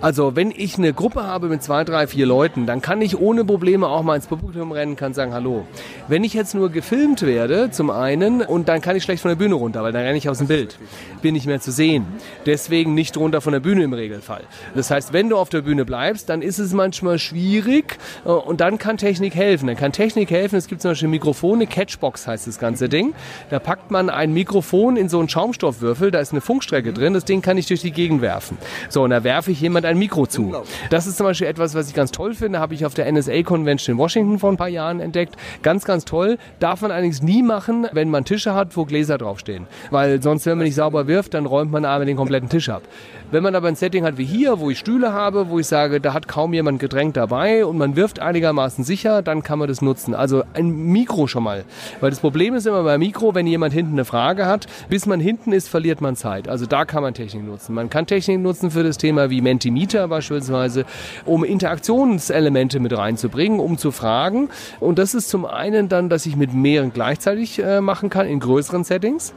Also 0.00 0.36
wenn 0.36 0.50
ich 0.50 0.78
eine 0.78 0.92
Gruppe 0.92 1.24
habe 1.24 1.48
mit 1.48 1.62
zwei, 1.62 1.84
drei, 1.84 2.06
vier 2.06 2.26
Leuten, 2.26 2.66
dann 2.66 2.80
kann 2.80 3.02
ich 3.02 3.18
ohne 3.18 3.44
Probleme 3.44 3.88
auch 3.88 4.02
mal 4.02 4.16
ins 4.16 4.26
Publikum 4.26 4.72
rennen, 4.72 4.96
kann 4.96 5.14
sagen 5.14 5.32
Hallo. 5.32 5.66
Wenn 6.08 6.24
ich 6.24 6.34
jetzt 6.34 6.54
nur 6.54 6.70
gefilmt 6.70 7.22
werde, 7.22 7.70
zum 7.70 7.90
einen, 7.90 8.42
und 8.42 8.68
dann 8.68 8.80
kann 8.80 8.96
ich 8.96 9.02
schlecht 9.02 9.22
von 9.22 9.30
der 9.30 9.36
Bühne 9.36 9.54
runter, 9.54 9.82
weil 9.82 9.92
dann 9.92 10.02
renne 10.02 10.18
ich 10.18 10.28
aus 10.28 10.38
dem 10.38 10.46
Bild. 10.46 10.78
Bin 11.22 11.34
nicht 11.34 11.46
mehr 11.46 11.60
zu 11.60 11.72
sehen. 11.72 12.06
Deswegen 12.46 12.94
nicht 12.94 13.16
runter 13.16 13.40
von 13.40 13.52
der 13.52 13.60
Bühne 13.60 13.84
im 13.84 13.92
Regelfall. 13.92 14.42
Das 14.74 14.90
heißt, 14.90 15.12
wenn 15.12 15.28
du 15.28 15.36
auf 15.36 15.48
der 15.48 15.62
Bühne 15.62 15.84
bleibst, 15.84 16.28
dann 16.28 16.42
ist 16.42 16.58
es 16.58 16.72
manchmal 16.72 17.18
schwierig 17.18 17.98
äh, 18.24 18.28
und 18.28 18.60
dann 18.60 18.78
kann 18.78 18.96
Technik 18.96 19.34
helfen. 19.34 19.66
Dann 19.66 19.76
kann 19.76 19.92
Technik 19.92 20.30
helfen. 20.30 20.56
Es 20.56 20.66
gibt 20.66 20.82
zum 20.82 20.92
Beispiel 20.92 21.08
Mikrofone, 21.08 21.66
Catchbox 21.66 22.26
heißt 22.26 22.46
das 22.46 22.58
ganze 22.58 22.88
Ding. 22.88 23.14
Da 23.50 23.58
packt 23.58 23.90
man 23.90 24.10
ein 24.10 24.32
Mikrofon 24.32 24.96
in 24.96 25.08
so 25.08 25.18
einen 25.18 25.28
Schaumstoffwürfel, 25.28 26.10
da 26.10 26.20
ist 26.20 26.32
eine 26.32 26.40
Funkstrecke 26.40 26.92
drin, 26.92 27.14
das 27.14 27.24
Ding 27.24 27.42
kann 27.42 27.58
ich 27.58 27.66
durch 27.66 27.80
die 27.80 27.92
Gegend 27.92 28.22
werfen. 28.22 28.58
So, 28.88 29.02
und 29.02 29.10
da 29.10 29.24
werfe 29.24 29.50
ich 29.50 29.58
jemand 29.68 29.86
ein 29.86 29.98
Mikro 29.98 30.26
zu. 30.26 30.54
Das 30.90 31.06
ist 31.06 31.16
zum 31.16 31.26
Beispiel 31.26 31.46
etwas, 31.46 31.74
was 31.74 31.88
ich 31.88 31.94
ganz 31.94 32.10
toll 32.10 32.34
finde, 32.34 32.58
habe 32.58 32.74
ich 32.74 32.84
auf 32.84 32.94
der 32.94 33.10
NSA 33.10 33.42
Convention 33.42 33.94
in 33.94 33.98
Washington 33.98 34.38
vor 34.38 34.50
ein 34.50 34.56
paar 34.56 34.68
Jahren 34.68 35.00
entdeckt. 35.00 35.36
Ganz, 35.62 35.84
ganz 35.84 36.04
toll. 36.04 36.38
Darf 36.58 36.82
man 36.82 36.90
allerdings 36.90 37.22
nie 37.22 37.42
machen, 37.42 37.86
wenn 37.92 38.10
man 38.10 38.24
Tische 38.24 38.54
hat, 38.54 38.76
wo 38.76 38.84
Gläser 38.84 39.18
draufstehen. 39.18 39.66
Weil 39.90 40.22
sonst, 40.22 40.46
wenn 40.46 40.58
man 40.58 40.64
nicht 40.64 40.74
sauber 40.74 41.06
wirft, 41.06 41.34
dann 41.34 41.46
räumt 41.46 41.70
man 41.70 41.84
einmal 41.84 42.06
den 42.06 42.16
kompletten 42.16 42.48
Tisch 42.48 42.68
ab. 42.68 42.82
Wenn 43.30 43.42
man 43.42 43.54
aber 43.54 43.68
ein 43.68 43.76
Setting 43.76 44.04
hat 44.04 44.16
wie 44.16 44.24
hier, 44.24 44.58
wo 44.58 44.70
ich 44.70 44.78
Stühle 44.78 45.12
habe, 45.12 45.50
wo 45.50 45.58
ich 45.58 45.66
sage, 45.66 46.00
da 46.00 46.14
hat 46.14 46.28
kaum 46.28 46.54
jemand 46.54 46.80
Getränk 46.80 47.12
dabei 47.12 47.66
und 47.66 47.76
man 47.76 47.94
wirft 47.94 48.20
einigermaßen 48.20 48.84
sicher, 48.84 49.20
dann 49.20 49.42
kann 49.42 49.58
man 49.58 49.68
das 49.68 49.82
nutzen. 49.82 50.14
Also 50.14 50.44
ein 50.54 50.70
Mikro 50.70 51.26
schon 51.26 51.42
mal. 51.42 51.64
Weil 52.00 52.08
das 52.08 52.20
Problem 52.20 52.54
ist 52.54 52.66
immer 52.66 52.82
beim 52.84 53.00
Mikro, 53.00 53.34
wenn 53.34 53.46
jemand 53.46 53.74
hinten 53.74 53.92
eine 53.92 54.06
Frage 54.06 54.46
hat, 54.46 54.66
bis 54.88 55.04
man 55.04 55.20
hinten 55.20 55.52
ist, 55.52 55.68
verliert 55.68 56.00
man 56.00 56.16
Zeit. 56.16 56.48
Also 56.48 56.64
da 56.64 56.86
kann 56.86 57.02
man 57.02 57.12
Technik 57.12 57.44
nutzen. 57.44 57.74
Man 57.74 57.90
kann 57.90 58.06
Technik 58.06 58.40
nutzen 58.40 58.70
für 58.70 58.82
das 58.82 58.96
Thema 58.96 59.28
wie 59.28 59.42
Mentimeter 59.58 60.06
beispielsweise, 60.06 60.84
um 61.26 61.42
Interaktionselemente 61.42 62.78
mit 62.78 62.96
reinzubringen, 62.96 63.58
um 63.58 63.76
zu 63.76 63.90
fragen. 63.90 64.50
Und 64.78 65.00
das 65.00 65.14
ist 65.14 65.28
zum 65.28 65.44
einen 65.44 65.88
dann, 65.88 66.08
dass 66.08 66.26
ich 66.26 66.36
mit 66.36 66.54
mehreren 66.54 66.92
gleichzeitig 66.92 67.58
äh, 67.58 67.80
machen 67.80 68.08
kann 68.08 68.28
in 68.28 68.38
größeren 68.38 68.84
Settings, 68.84 69.34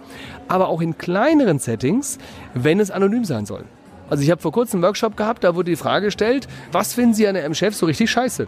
aber 0.48 0.70
auch 0.70 0.80
in 0.80 0.98
kleineren 1.00 1.58
Settings, 1.58 2.20
wenn 2.54 2.80
es 2.80 2.92
anonym 2.92 3.26
sein 3.26 3.48
soll. 3.48 3.64
Also 4.12 4.24
ich 4.24 4.30
habe 4.30 4.42
vor 4.42 4.52
kurzem 4.52 4.78
einen 4.78 4.84
Workshop 4.84 5.18
gehabt, 5.18 5.44
da 5.44 5.56
wurde 5.56 5.72
die 5.72 5.78
Frage 5.78 6.08
gestellt, 6.08 6.48
was 6.72 6.94
finden 6.94 7.16
Sie 7.16 7.28
an 7.28 7.36
Ihrem 7.36 7.56
Chef 7.56 7.76
so 7.76 7.88
richtig 7.88 8.12
scheiße? 8.12 8.48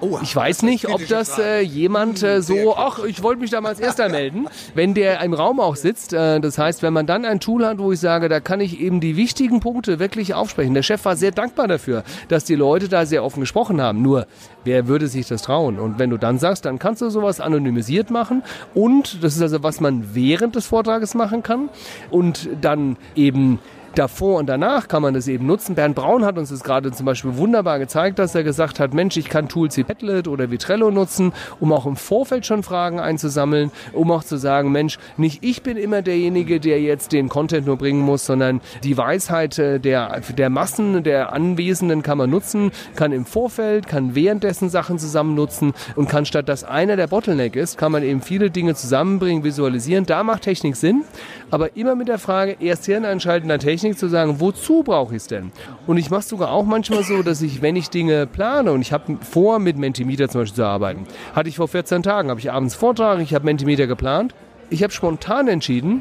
Oh, 0.00 0.18
ich 0.22 0.34
weiß 0.34 0.62
nicht, 0.62 0.88
ob 0.88 1.06
das 1.08 1.38
äh, 1.38 1.60
jemand 1.60 2.22
äh, 2.22 2.42
so, 2.42 2.76
ach, 2.76 3.04
ich 3.04 3.22
wollte 3.22 3.40
mich 3.40 3.50
da 3.50 3.60
mal 3.60 3.70
als 3.70 3.80
Erster 3.80 4.08
melden, 4.08 4.48
wenn 4.74 4.94
der 4.94 5.20
im 5.20 5.34
Raum 5.34 5.60
auch 5.60 5.76
sitzt. 5.76 6.12
Äh, 6.12 6.40
das 6.40 6.58
heißt, 6.58 6.82
wenn 6.82 6.92
man 6.92 7.06
dann 7.06 7.24
ein 7.24 7.40
Tool 7.40 7.64
hat, 7.64 7.78
wo 7.78 7.92
ich 7.92 8.00
sage, 8.00 8.28
da 8.28 8.40
kann 8.40 8.60
ich 8.60 8.80
eben 8.80 9.00
die 9.00 9.16
wichtigen 9.16 9.60
Punkte 9.60 9.98
wirklich 9.98 10.34
aufsprechen. 10.34 10.74
Der 10.74 10.82
Chef 10.82 11.04
war 11.04 11.16
sehr 11.16 11.30
dankbar 11.30 11.68
dafür, 11.68 12.04
dass 12.28 12.44
die 12.44 12.54
Leute 12.54 12.88
da 12.88 13.06
sehr 13.06 13.24
offen 13.24 13.40
gesprochen 13.40 13.80
haben. 13.80 14.02
Nur, 14.02 14.26
wer 14.64 14.88
würde 14.88 15.08
sich 15.08 15.28
das 15.28 15.42
trauen? 15.42 15.78
Und 15.78 15.98
wenn 15.98 16.10
du 16.10 16.16
dann 16.16 16.38
sagst, 16.38 16.64
dann 16.64 16.78
kannst 16.78 17.02
du 17.02 17.10
sowas 17.10 17.40
anonymisiert 17.40 18.10
machen 18.10 18.42
und 18.74 19.22
das 19.22 19.36
ist 19.36 19.42
also, 19.42 19.62
was 19.62 19.80
man 19.80 20.14
während 20.14 20.56
des 20.56 20.66
Vortrages 20.66 21.14
machen 21.14 21.42
kann 21.42 21.68
und 22.10 22.48
dann 22.60 22.96
eben 23.14 23.60
davor 23.98 24.38
und 24.38 24.46
danach 24.46 24.88
kann 24.88 25.02
man 25.02 25.14
das 25.14 25.28
eben 25.28 25.46
nutzen. 25.46 25.74
Bernd 25.74 25.94
Braun 25.94 26.24
hat 26.24 26.38
uns 26.38 26.50
das 26.50 26.62
gerade 26.62 26.92
zum 26.92 27.06
Beispiel 27.06 27.36
wunderbar 27.36 27.78
gezeigt, 27.78 28.18
dass 28.18 28.34
er 28.34 28.42
gesagt 28.42 28.80
hat, 28.80 28.94
Mensch, 28.94 29.16
ich 29.16 29.28
kann 29.28 29.48
Tools 29.48 29.76
wie 29.76 29.84
Padlet 29.84 30.28
oder 30.28 30.50
wie 30.50 30.58
Trello 30.58 30.90
nutzen, 30.90 31.32
um 31.60 31.72
auch 31.72 31.86
im 31.86 31.96
Vorfeld 31.96 32.46
schon 32.46 32.62
Fragen 32.62 33.00
einzusammeln, 33.00 33.70
um 33.92 34.10
auch 34.10 34.24
zu 34.24 34.36
sagen, 34.36 34.72
Mensch, 34.72 34.98
nicht 35.16 35.42
ich 35.42 35.62
bin 35.62 35.76
immer 35.76 36.02
derjenige, 36.02 36.60
der 36.60 36.80
jetzt 36.80 37.12
den 37.12 37.28
Content 37.28 37.66
nur 37.66 37.76
bringen 37.76 38.00
muss, 38.00 38.26
sondern 38.26 38.60
die 38.82 38.96
Weisheit 38.96 39.58
äh, 39.58 39.78
der, 39.80 40.20
der 40.36 40.50
Massen, 40.50 41.02
der 41.02 41.32
Anwesenden 41.32 42.02
kann 42.02 42.18
man 42.18 42.30
nutzen, 42.30 42.70
kann 42.96 43.12
im 43.12 43.26
Vorfeld, 43.26 43.86
kann 43.86 44.14
währenddessen 44.14 44.70
Sachen 44.70 44.98
zusammen 44.98 45.34
nutzen 45.34 45.74
und 45.96 46.08
kann 46.08 46.24
statt 46.24 46.48
dass 46.48 46.64
einer 46.64 46.96
der 46.96 47.06
Bottleneck 47.08 47.56
ist, 47.56 47.78
kann 47.78 47.92
man 47.92 48.02
eben 48.02 48.22
viele 48.22 48.50
Dinge 48.50 48.74
zusammenbringen, 48.74 49.44
visualisieren. 49.44 50.06
Da 50.06 50.22
macht 50.22 50.42
Technik 50.42 50.76
Sinn, 50.76 51.04
aber 51.50 51.76
immer 51.76 51.94
mit 51.94 52.08
der 52.08 52.18
Frage, 52.18 52.56
erst 52.60 52.86
Hirn 52.86 53.04
einschalten, 53.04 53.48
dann 53.48 53.60
Technik 53.60 53.83
Technik 53.84 53.98
zu 53.98 54.08
sagen, 54.08 54.40
wozu 54.40 54.82
brauche 54.82 55.14
ich 55.14 55.22
es 55.22 55.26
denn? 55.26 55.52
Und 55.86 55.98
ich 55.98 56.10
mache 56.10 56.20
es 56.20 56.28
sogar 56.28 56.50
auch 56.52 56.64
manchmal 56.64 57.04
so, 57.04 57.22
dass 57.22 57.42
ich, 57.42 57.60
wenn 57.60 57.76
ich 57.76 57.90
Dinge 57.90 58.26
plane 58.26 58.72
und 58.72 58.80
ich 58.80 58.94
habe 58.94 59.18
vor, 59.20 59.58
mit 59.58 59.76
Mentimeter 59.76 60.28
zum 60.28 60.40
Beispiel 60.40 60.56
zu 60.56 60.64
arbeiten, 60.64 61.06
hatte 61.34 61.50
ich 61.50 61.56
vor 61.56 61.68
14 61.68 62.02
Tagen, 62.02 62.30
habe 62.30 62.40
ich 62.40 62.50
abends 62.50 62.74
Vortrag, 62.74 63.20
ich 63.20 63.34
habe 63.34 63.44
Mentimeter 63.44 63.86
geplant, 63.86 64.34
ich 64.70 64.82
habe 64.82 64.90
spontan 64.90 65.48
entschieden, 65.48 66.00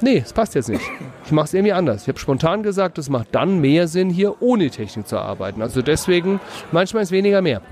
nee, 0.00 0.18
es 0.24 0.32
passt 0.32 0.56
jetzt 0.56 0.68
nicht. 0.68 0.82
Ich 1.24 1.30
mache 1.30 1.44
es 1.44 1.54
irgendwie 1.54 1.72
anders. 1.72 2.02
Ich 2.02 2.08
habe 2.08 2.18
spontan 2.18 2.64
gesagt, 2.64 2.98
es 2.98 3.08
macht 3.08 3.28
dann 3.30 3.60
mehr 3.60 3.86
Sinn, 3.86 4.10
hier 4.10 4.42
ohne 4.42 4.68
Technik 4.70 5.06
zu 5.06 5.16
arbeiten. 5.16 5.62
Also 5.62 5.82
deswegen, 5.82 6.40
manchmal 6.72 7.04
ist 7.04 7.12
weniger 7.12 7.42
mehr. 7.42 7.62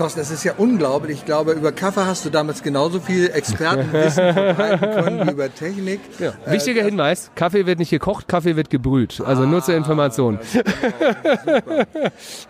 Thorsten, 0.00 0.20
das 0.20 0.30
ist 0.30 0.44
ja 0.44 0.54
unglaublich. 0.56 1.18
Ich 1.18 1.24
glaube, 1.26 1.52
über 1.52 1.72
Kaffee 1.72 2.06
hast 2.06 2.24
du 2.24 2.30
damals 2.30 2.62
genauso 2.62 3.00
viel 3.00 3.28
Expertenwissen 3.28 4.32
verbreiten 4.32 4.90
können 4.92 5.26
wie 5.26 5.32
über 5.32 5.54
Technik. 5.54 6.00
Ja. 6.18 6.32
Äh, 6.46 6.52
Wichtiger 6.52 6.80
äh, 6.80 6.84
Hinweis, 6.84 7.30
Kaffee 7.34 7.66
wird 7.66 7.78
nicht 7.78 7.90
gekocht, 7.90 8.26
Kaffee 8.26 8.56
wird 8.56 8.70
gebrüht. 8.70 9.20
Also 9.22 9.42
ah, 9.42 9.46
nur 9.46 9.62
zur 9.62 9.74
Information. 9.74 10.38
Genau, 10.52 11.84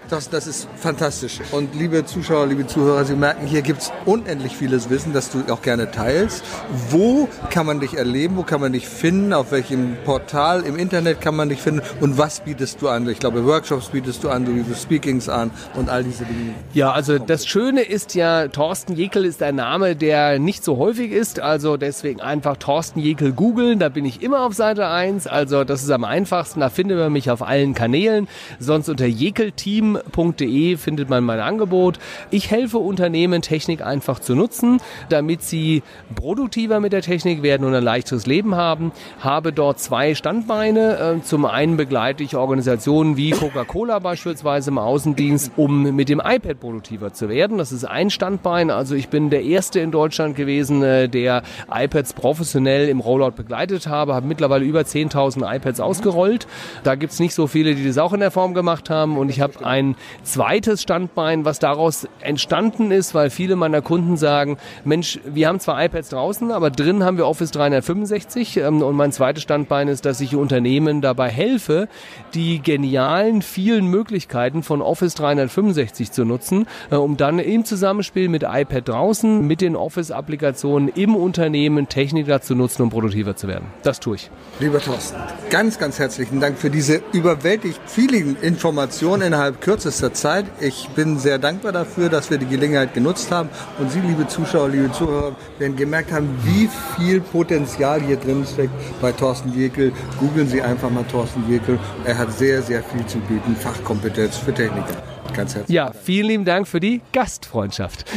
das, 0.09 0.31
das 0.31 0.47
ist 0.47 0.69
fantastisch. 0.77 1.41
Und 1.51 1.75
liebe 1.75 2.05
Zuschauer, 2.05 2.47
liebe 2.47 2.69
Zuhörer, 2.69 3.05
Sie 3.05 3.17
merken, 3.17 3.47
hier 3.47 3.63
gibt 3.63 3.83
es 3.83 3.93
unendlich 4.05 4.57
vieles 4.57 4.89
Wissen, 4.89 5.13
das 5.13 5.31
du 5.31 5.43
auch 5.53 5.63
gerne 5.63 5.91
teilst. 5.91 6.45
Wo 6.91 7.29
kann 7.51 7.67
man 7.67 7.81
dich 7.81 7.95
erleben? 7.95 8.37
Wo 8.37 8.45
kann 8.45 8.61
man 8.61 8.73
dich 8.73 8.89
finden? 8.89 9.33
Auf 9.33 9.51
welchem 9.51 9.97
Portal 10.05 10.63
im 10.63 10.77
Internet 10.77 11.21
kann 11.21 11.35
man 11.35 11.49
dich 11.49 11.61
finden? 11.61 11.83
Und 12.01 12.17
was 12.17 12.41
bietest 12.41 12.81
du 12.81 12.89
an? 12.89 13.09
Ich 13.09 13.19
glaube, 13.19 13.45
Workshops 13.45 13.89
bietest 13.89 14.23
du 14.23 14.29
an, 14.29 14.45
du 14.45 14.53
bietest 14.53 14.83
Speakings 14.83 15.29
an 15.29 15.51
und 15.75 15.89
all 15.89 16.05
diese 16.05 16.25
Dinge. 16.25 16.55
Ja, 16.75 16.93
also 16.93 17.19
das 17.19 17.40
das 17.41 17.47
Schöne 17.47 17.81
ist 17.81 18.15
ja, 18.15 18.49
Thorsten 18.49 18.95
Jekel 18.97 19.25
ist 19.25 19.43
ein 19.43 19.55
Name, 19.55 19.97
der 19.97 20.39
nicht 20.39 20.63
so 20.63 20.77
häufig 20.77 21.11
ist. 21.11 21.41
Also 21.41 21.79
deswegen 21.79 22.21
einfach 22.21 22.59
Thorsten 22.59 23.01
Jekel 23.01 23.33
googeln. 23.33 23.79
Da 23.79 23.89
bin 23.89 24.05
ich 24.05 24.21
immer 24.21 24.43
auf 24.45 24.53
Seite 24.53 24.89
1. 24.89 25.27
Also 25.27 25.65
das 25.65 25.83
ist 25.83 25.89
am 25.89 26.05
einfachsten. 26.05 26.61
Da 26.61 26.69
findet 26.69 26.99
man 26.99 27.11
mich 27.11 27.31
auf 27.31 27.41
allen 27.41 27.73
Kanälen. 27.73 28.29
Sonst 28.59 28.91
unter 28.91 29.07
jekelteam.de 29.07 30.77
findet 30.77 31.09
man 31.09 31.25
mein 31.25 31.41
Angebot. 31.41 31.99
Ich 32.31 32.51
helfe 32.51 32.77
Unternehmen, 32.77 33.41
Technik 33.41 33.81
einfach 33.81 34.19
zu 34.19 34.35
nutzen, 34.35 34.83
damit 35.09 35.43
sie 35.43 35.83
produktiver 36.15 36.79
mit 36.79 36.93
der 36.93 37.01
Technik 37.01 37.43
werden 37.43 37.67
und 37.67 37.75
ein 37.75 37.83
leichteres 37.83 38.27
Leben 38.27 38.55
haben. 38.55 38.93
Habe 39.21 39.55
dort 39.55 39.81
zwei 39.81 40.15
Standbeine. 40.15 41.21
Äh, 41.21 41.23
zum 41.23 41.47
einen 41.47 41.79
begleite 41.79 42.23
ich 42.23 42.37
Organisationen 42.37 43.17
wie 43.17 43.31
Coca-Cola 43.31 43.99
beispielsweise 43.99 44.69
im 44.69 44.77
Außendienst, 44.77 45.53
um 45.57 45.97
mit 45.97 46.11
dem 46.11 46.21
iPad 46.23 46.61
produktiver 46.61 47.15
zu 47.15 47.29
werden 47.29 47.30
werden. 47.31 47.57
Das 47.57 47.73
ist 47.73 47.85
ein 47.85 48.11
Standbein. 48.11 48.71
Also 48.71 48.95
ich 48.95 49.09
bin 49.09 49.31
der 49.31 49.43
Erste 49.43 49.81
in 49.81 49.91
Deutschland 49.91 50.37
gewesen, 50.37 50.83
äh, 50.83 51.09
der 51.09 51.43
iPads 51.73 52.13
professionell 52.13 52.89
im 52.89 53.01
Rollout 53.01 53.33
begleitet 53.33 53.87
habe, 53.87 54.15
habe 54.15 54.27
mittlerweile 54.27 54.65
über 54.65 54.81
10.000 54.81 55.57
iPads 55.57 55.81
ausgerollt. 55.81 56.47
Da 56.85 56.95
gibt's 56.95 57.19
nicht 57.21 57.35
so 57.35 57.47
viele, 57.47 57.75
die 57.75 57.87
das 57.87 57.97
auch 57.99 58.13
in 58.13 58.21
der 58.21 58.31
Form 58.31 58.53
gemacht 58.53 58.91
haben. 58.91 59.17
Und 59.17 59.31
ich 59.31 59.41
habe 59.41 59.65
ein 59.65 59.97
zweites 60.23 60.83
Standbein, 60.83 61.45
was 61.45 61.59
daraus 61.59 62.07
entstanden 62.21 62.91
ist, 62.91 63.15
weil 63.15 63.31
viele 63.31 63.57
meiner 63.57 63.81
Kunden 63.81 64.17
sagen, 64.17 64.59
Mensch, 64.85 65.19
wir 65.25 65.49
haben 65.49 65.61
zwar 65.61 65.83
iPads 65.83 66.11
draußen, 66.11 66.51
aber 66.53 66.71
drin 66.71 67.05
haben 67.05 67.17
wir 67.17 67.27
Office 67.27 67.51
365. 67.53 68.59
Ähm, 68.59 68.83
und 68.83 68.97
mein 68.97 69.13
zweites 69.13 69.43
Standbein 69.43 69.89
ist, 69.89 70.05
dass 70.05 70.21
ich 70.21 70.35
Unternehmen 70.37 71.01
dabei 71.01 71.29
helfe, 71.29 71.89
die 72.35 72.61
genialen 72.61 73.43
vielen 73.43 73.87
Möglichkeiten 73.87 74.63
von 74.63 74.83
Office 74.83 75.15
365 75.15 76.13
zu 76.13 76.25
nutzen, 76.25 76.67
äh, 76.91 76.97
um 77.11 77.17
dann 77.17 77.41
im 77.41 77.65
Zusammenspiel 77.65 78.29
mit 78.29 78.45
iPad 78.45 78.89
draußen, 78.89 79.45
mit 79.45 79.61
den 79.61 79.75
Office-Applikationen 79.75 80.89
im 80.89 81.17
Unternehmen 81.17 81.89
Technik 81.89 82.29
dazu 82.29 82.55
nutzen, 82.55 82.83
um 82.83 82.91
produktiver 82.91 83.35
zu 83.35 83.49
werden. 83.49 83.67
Das 83.83 83.99
tue 83.99 84.15
ich. 84.15 84.31
Lieber 84.61 84.79
Thorsten, 84.79 85.17
ganz, 85.51 85.77
ganz 85.77 85.99
herzlichen 85.99 86.39
Dank 86.39 86.57
für 86.57 86.71
diese 86.71 87.03
überwältigt 87.13 87.81
vielen 87.87 88.37
Informationen 88.41 89.23
innerhalb 89.23 89.61
kürzester 89.61 90.13
Zeit. 90.13 90.45
Ich 90.61 90.89
bin 90.91 91.19
sehr 91.19 91.39
dankbar 91.39 91.73
dafür, 91.73 92.11
dass 92.11 92.31
wir 92.31 92.39
die 92.39 92.47
Gelegenheit 92.47 92.95
genutzt 92.95 93.33
haben 93.33 93.49
und 93.81 93.91
Sie, 93.91 94.01
liebe 94.01 94.29
Zuschauer, 94.29 94.69
liebe 94.69 94.93
Zuhörer, 94.93 95.35
werden 95.59 95.75
gemerkt 95.75 96.13
haben, 96.13 96.29
wie 96.45 96.69
viel 96.97 97.21
Potenzial 97.21 98.01
hier 98.01 98.19
drin 98.19 98.47
steckt 98.47 98.71
bei 99.01 99.11
Thorsten 99.11 99.53
Jekyll. 99.53 99.93
Googeln 100.21 100.47
Sie 100.47 100.63
einfach 100.63 100.91
mal 100.91 101.05
Thorsten 101.11 101.43
Jekyll. 101.51 101.81
Er 102.05 102.17
hat 102.17 102.33
sehr, 102.33 102.63
sehr 102.63 102.85
viel 102.85 103.05
zu 103.07 103.19
bieten. 103.19 103.57
Fachkompetenz 103.57 104.37
für 104.37 104.55
Techniker. 104.55 105.03
Ganz 105.35 105.55
herzlich. 105.55 105.75
Ja, 105.75 105.93
vielen 105.93 106.29
lieben 106.29 106.45
Dank 106.45 106.69
für 106.69 106.81
die 106.81 107.01
Gastfreundschaft. 107.13 108.05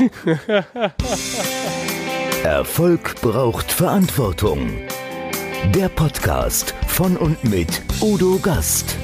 Erfolg 2.43 3.15
braucht 3.21 3.71
Verantwortung. 3.71 4.69
Der 5.73 5.89
Podcast 5.89 6.73
von 6.87 7.15
und 7.15 7.43
mit 7.43 7.81
Udo 8.01 8.37
Gast. 8.39 8.97